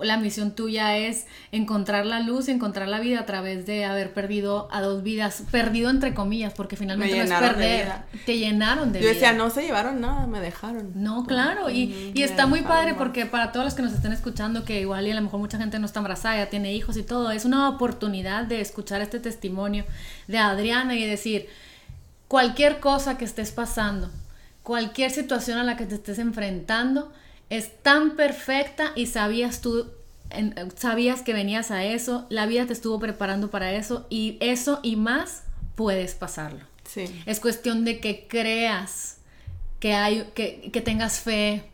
[0.00, 4.68] la misión tuya es encontrar la luz, encontrar la vida a través de haber perdido
[4.70, 7.92] a dos vidas, perdido entre comillas, porque finalmente no es perder,
[8.24, 9.08] te llenaron de vida.
[9.08, 10.92] Yo decía, no se llevaron nada, me dejaron.
[10.94, 14.64] No, claro, y, y está muy padre porque para todos los que nos estén escuchando,
[14.64, 17.02] que igual y a lo mejor mucha gente no está embarazada, ya tiene hijos y
[17.02, 19.84] todo, es una oportunidad de escuchar este testimonio
[20.26, 21.48] de Adriana y decir,
[22.28, 24.10] cualquier cosa que estés pasando,
[24.62, 27.12] cualquier situación a la que te estés enfrentando,
[27.50, 29.90] es tan perfecta y sabías tú,
[30.76, 34.96] sabías que venías a eso, la vida te estuvo preparando para eso y eso y
[34.96, 35.44] más
[35.74, 36.60] puedes pasarlo.
[36.84, 37.04] Sí.
[37.26, 39.18] Es cuestión de que creas,
[39.80, 41.64] que, hay, que, que tengas fe,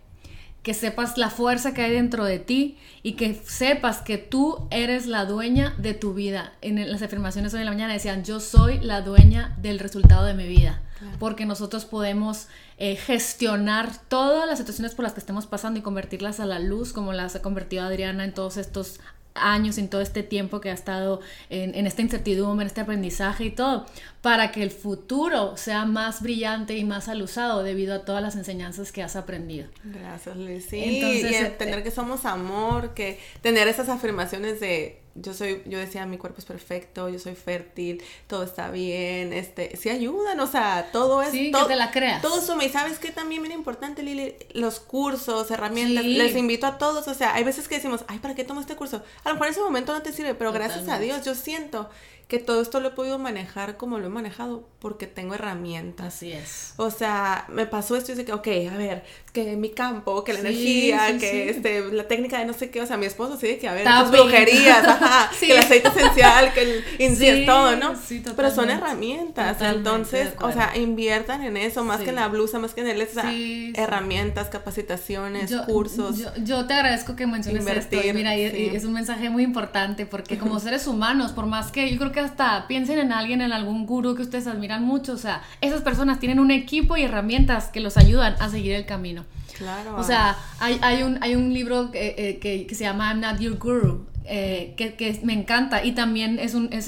[0.62, 5.07] que sepas la fuerza que hay dentro de ti y que sepas que tú eres
[5.07, 6.53] la dueña de tu vida.
[6.61, 10.35] En las afirmaciones hoy en la mañana decían, yo soy la dueña del resultado de
[10.35, 10.81] mi vida,
[11.18, 12.48] porque nosotros podemos
[12.78, 16.92] eh, gestionar todas las situaciones por las que estemos pasando y convertirlas a la luz,
[16.92, 19.00] como las ha convertido Adriana en todos estos
[19.34, 23.50] años, en todo este tiempo que ha estado en, esta incertidumbre, en este aprendizaje y
[23.50, 23.86] todo,
[24.20, 28.92] para que el futuro sea más brillante y más alusado debido a todas las enseñanzas
[28.92, 29.68] que has aprendido.
[29.84, 30.66] Gracias, Liz.
[30.68, 36.07] Sí, y eh, que somos amor, que tener esas afirmaciones de yo soy, yo decía,
[36.07, 40.91] mi cuerpo es perfecto, yo soy fértil, todo está bien, este, sí ayudan, o sea,
[40.93, 41.31] todo es...
[41.31, 42.23] Sí, que te la creas.
[42.23, 44.35] Todo suma, y ¿sabes qué también bien importante, Lili?
[44.55, 48.35] Los cursos, herramientas, les invito a todos, o sea, hay veces que decimos, ay, ¿para
[48.35, 49.03] qué tomo este curso?
[49.25, 51.91] A lo mejor en ese momento no te sirve, pero gracias a Dios yo siento
[52.33, 56.14] que todo esto lo he podido manejar como lo he manejado porque tengo herramientas.
[56.14, 56.72] Así es.
[56.78, 59.05] O sea, me pasó esto y dice que, ok, a ver,
[59.35, 62.87] que mi campo, que la energía, que este, la técnica de no sé qué, o
[62.87, 66.62] sea, mi esposo sí, que a ver, tus brujerías, ajá, que el aceite esencial, que
[66.62, 67.93] el incienso, todo, ¿no?
[68.35, 72.72] Pero son herramientas, entonces, o sea, inviertan en eso, más que en la blusa, más
[72.72, 73.30] que en el, o sea,
[73.74, 76.16] herramientas, capacitaciones, cursos.
[76.16, 80.07] Yo, yo, te agradezco que menciones Invertir, esto, mira, y, es un mensaje muy importante,
[80.07, 83.53] porque como seres humanos, por más que yo creo que hasta piensen en alguien, en
[83.53, 87.68] algún gurú que ustedes admiran mucho, o sea, esas personas tienen un equipo y herramientas
[87.68, 89.25] que los ayudan a seguir el camino.
[89.57, 89.97] Claro.
[89.97, 93.20] O sea, hay, hay, un, hay un libro que, eh, que, que se llama I'm
[93.20, 96.87] Not Your Guru, eh, que, que, me encanta y también es un es,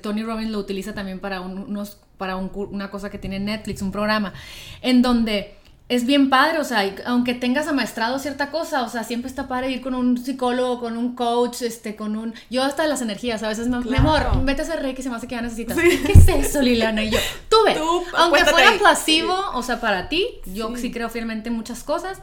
[0.00, 4.32] Tony Robbins lo utiliza también para unos para una cosa que tiene Netflix un programa
[4.80, 5.54] en donde
[5.88, 9.70] es bien padre, o sea, aunque tengas amaestrado cierta cosa, o sea, siempre está padre
[9.70, 12.34] ir con un psicólogo, con un coach, este, con un...
[12.50, 15.16] Yo hasta las energías, a veces, me, mi amor, vete a hacer reiki, se me
[15.16, 15.76] hace que ya necesitas.
[15.78, 17.04] ¿Qué es eso, Liliana?
[17.04, 17.18] Y yo,
[17.48, 17.76] tú ve,
[18.16, 20.90] aunque fuera placebo, o sea, para ti, yo sí.
[20.90, 22.18] creo fielmente en muchas cosas,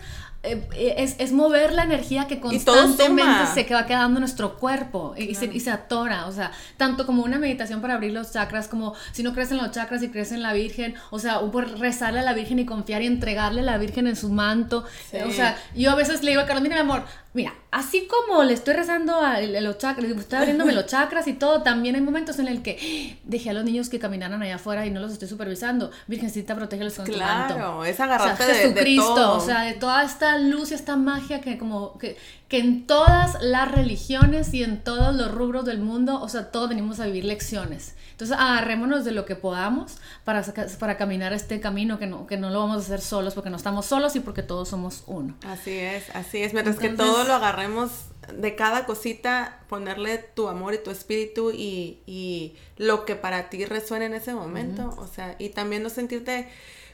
[0.46, 5.14] eh, eh, es, es, mover la energía que constantemente se va quedando en nuestro cuerpo
[5.18, 8.68] y, se, y, se, atora, o sea, tanto como una meditación para abrir los chakras,
[8.68, 11.80] como si no crees en los chakras y crees en la Virgen, o sea, por
[11.80, 14.84] rezarle a la Virgen y confiar y entregarle a la Virgen en su manto,
[15.26, 18.44] o sea, yo a veces le digo a Carlos, mira mi amor, mira, así como
[18.44, 22.38] le estoy rezando a los chakras, estoy abriéndome los chakras y todo, también hay momentos
[22.40, 25.28] en el que dejé a los niños que caminaran allá afuera y no los estoy
[25.28, 25.92] supervisando.
[26.08, 27.86] Virgencita, protégelos con claro, tu manto.
[27.86, 31.42] es agarrarte o sea, Jesucristo, de, o sea, de toda esta luz y esta magia
[31.42, 32.16] que como que,
[32.48, 36.70] que en todas las religiones y en todos los rubros del mundo, o sea, todos
[36.70, 37.96] venimos a vivir lecciones.
[38.14, 40.43] Entonces, agarrémonos de lo que podamos para,
[40.80, 43.57] para caminar este camino que no, que no lo vamos a hacer solos, porque no
[43.57, 45.36] estamos solos y porque todos somos uno.
[45.45, 46.53] Así es, así es.
[46.53, 47.91] Mientras que todo lo agarremos
[48.32, 53.66] de cada cosita, ponerle tu amor y tu espíritu y, y lo que para ti
[53.66, 54.93] resuena en ese momento.
[54.97, 56.47] O sea, y también no sentirte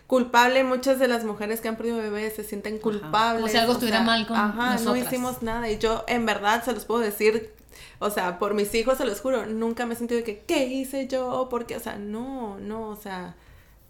[0.08, 0.64] culpable.
[0.64, 3.44] Muchas de las mujeres que han perdido bebés se sienten culpables.
[3.44, 5.70] O si algo estuviera mal con Ajá, no hicimos nada.
[5.70, 7.54] Y yo, en verdad, se los puedo decir
[8.00, 11.08] o sea, por mis hijos, se los juro, nunca me he sentido que, ¿qué hice
[11.08, 11.48] yo?
[11.50, 13.36] Porque, o sea, no, no, o sea,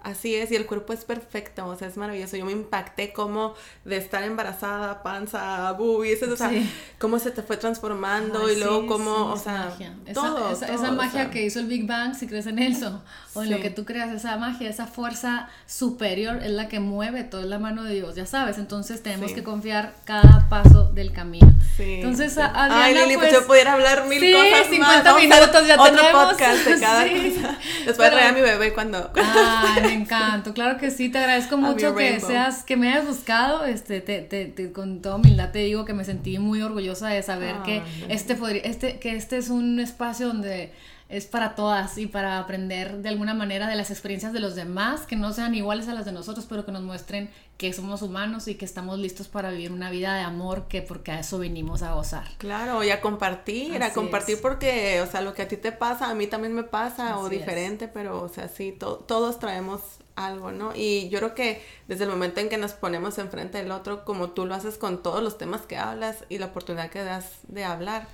[0.02, 2.38] Así es, y el cuerpo es perfecto, o sea, es maravilloso.
[2.38, 6.52] Yo me impacté como de estar embarazada, panza, boobies, o sea,
[6.98, 9.76] cómo se te fue transformando y luego cómo, o sea,
[10.14, 13.02] todo, esa, magia que hizo el Big Bang, si crees en eso,
[13.34, 17.26] o en lo que tú creas, esa magia, esa fuerza superior es la que mueve
[17.26, 18.58] todo, es la mano de Dios, ya sabes.
[18.58, 21.54] Entonces tenemos que confiar cada paso del camino.
[21.78, 26.66] Entonces, Adriana, Ay, Lili, pues, yo pudiera hablar mil cosas 50 minutos ya otro podcast
[26.66, 27.58] de cada cosa.
[27.86, 29.12] Después traer a mi bebé cuando...
[29.16, 34.02] Ay, encanta, claro que sí, te agradezco mucho que seas, que me hayas buscado, este,
[34.02, 37.82] te, te, con toda humildad te digo que me sentí muy orgullosa de saber que
[38.08, 40.72] este, podría, este, que este es un espacio donde
[41.10, 45.02] es para todas y para aprender de alguna manera de las experiencias de los demás,
[45.02, 48.48] que no sean iguales a las de nosotros, pero que nos muestren que somos humanos
[48.48, 51.82] y que estamos listos para vivir una vida de amor, que porque a eso venimos
[51.82, 52.26] a gozar.
[52.38, 56.10] Claro, y a compartir, a compartir porque, o sea, lo que a ti te pasa,
[56.10, 59.82] a mí también me pasa, o diferente, pero, o sea, sí, todos traemos
[60.16, 60.74] algo, ¿no?
[60.76, 64.30] Y yo creo que desde el momento en que nos ponemos enfrente del otro, como
[64.30, 67.64] tú lo haces con todos los temas que hablas y la oportunidad que das de
[67.64, 68.08] hablar,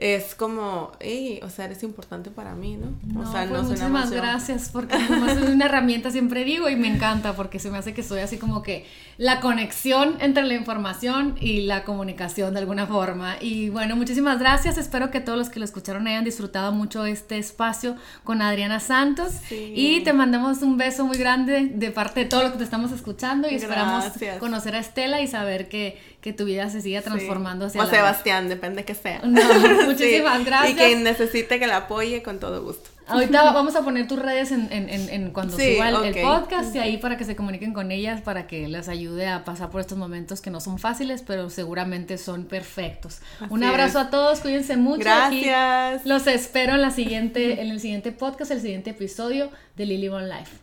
[0.00, 3.20] es como, hey, o sea, eres importante para mí, ¿no?
[3.20, 6.88] o sea, pues no muchísimas gracias, porque como es una herramienta, siempre digo, y me
[6.88, 8.86] encanta, porque se me hace que soy así como que
[9.18, 13.36] la conexión entre la información y la comunicación de alguna forma.
[13.42, 17.36] Y bueno, muchísimas gracias, espero que todos los que lo escucharon hayan disfrutado mucho este
[17.36, 17.94] espacio
[18.24, 19.34] con Adriana Santos.
[19.50, 22.90] Y te mandamos un beso muy grande de parte de todos los que te estamos
[22.92, 24.06] escuchando y esperamos
[24.38, 28.48] conocer a Estela y saber que que tu vida se siga transformando hacia O Sebastián,
[28.48, 29.20] depende que sea.
[29.86, 30.72] muchísimas gracias.
[30.72, 32.90] Y quien necesite que la apoye, con todo gusto.
[33.10, 36.96] Ahorita vamos a poner tus redes en, en, en, cuando suba el, podcast y ahí
[36.98, 40.40] para que se comuniquen con ellas, para que les ayude a pasar por estos momentos
[40.40, 43.18] que no son fáciles, pero seguramente son perfectos.
[43.48, 45.00] Un abrazo a todos, cuídense mucho.
[45.00, 46.06] Gracias.
[46.06, 50.28] los espero en, la siguiente, en el siguiente podcast, el siguiente episodio de Lily One
[50.28, 50.56] Life.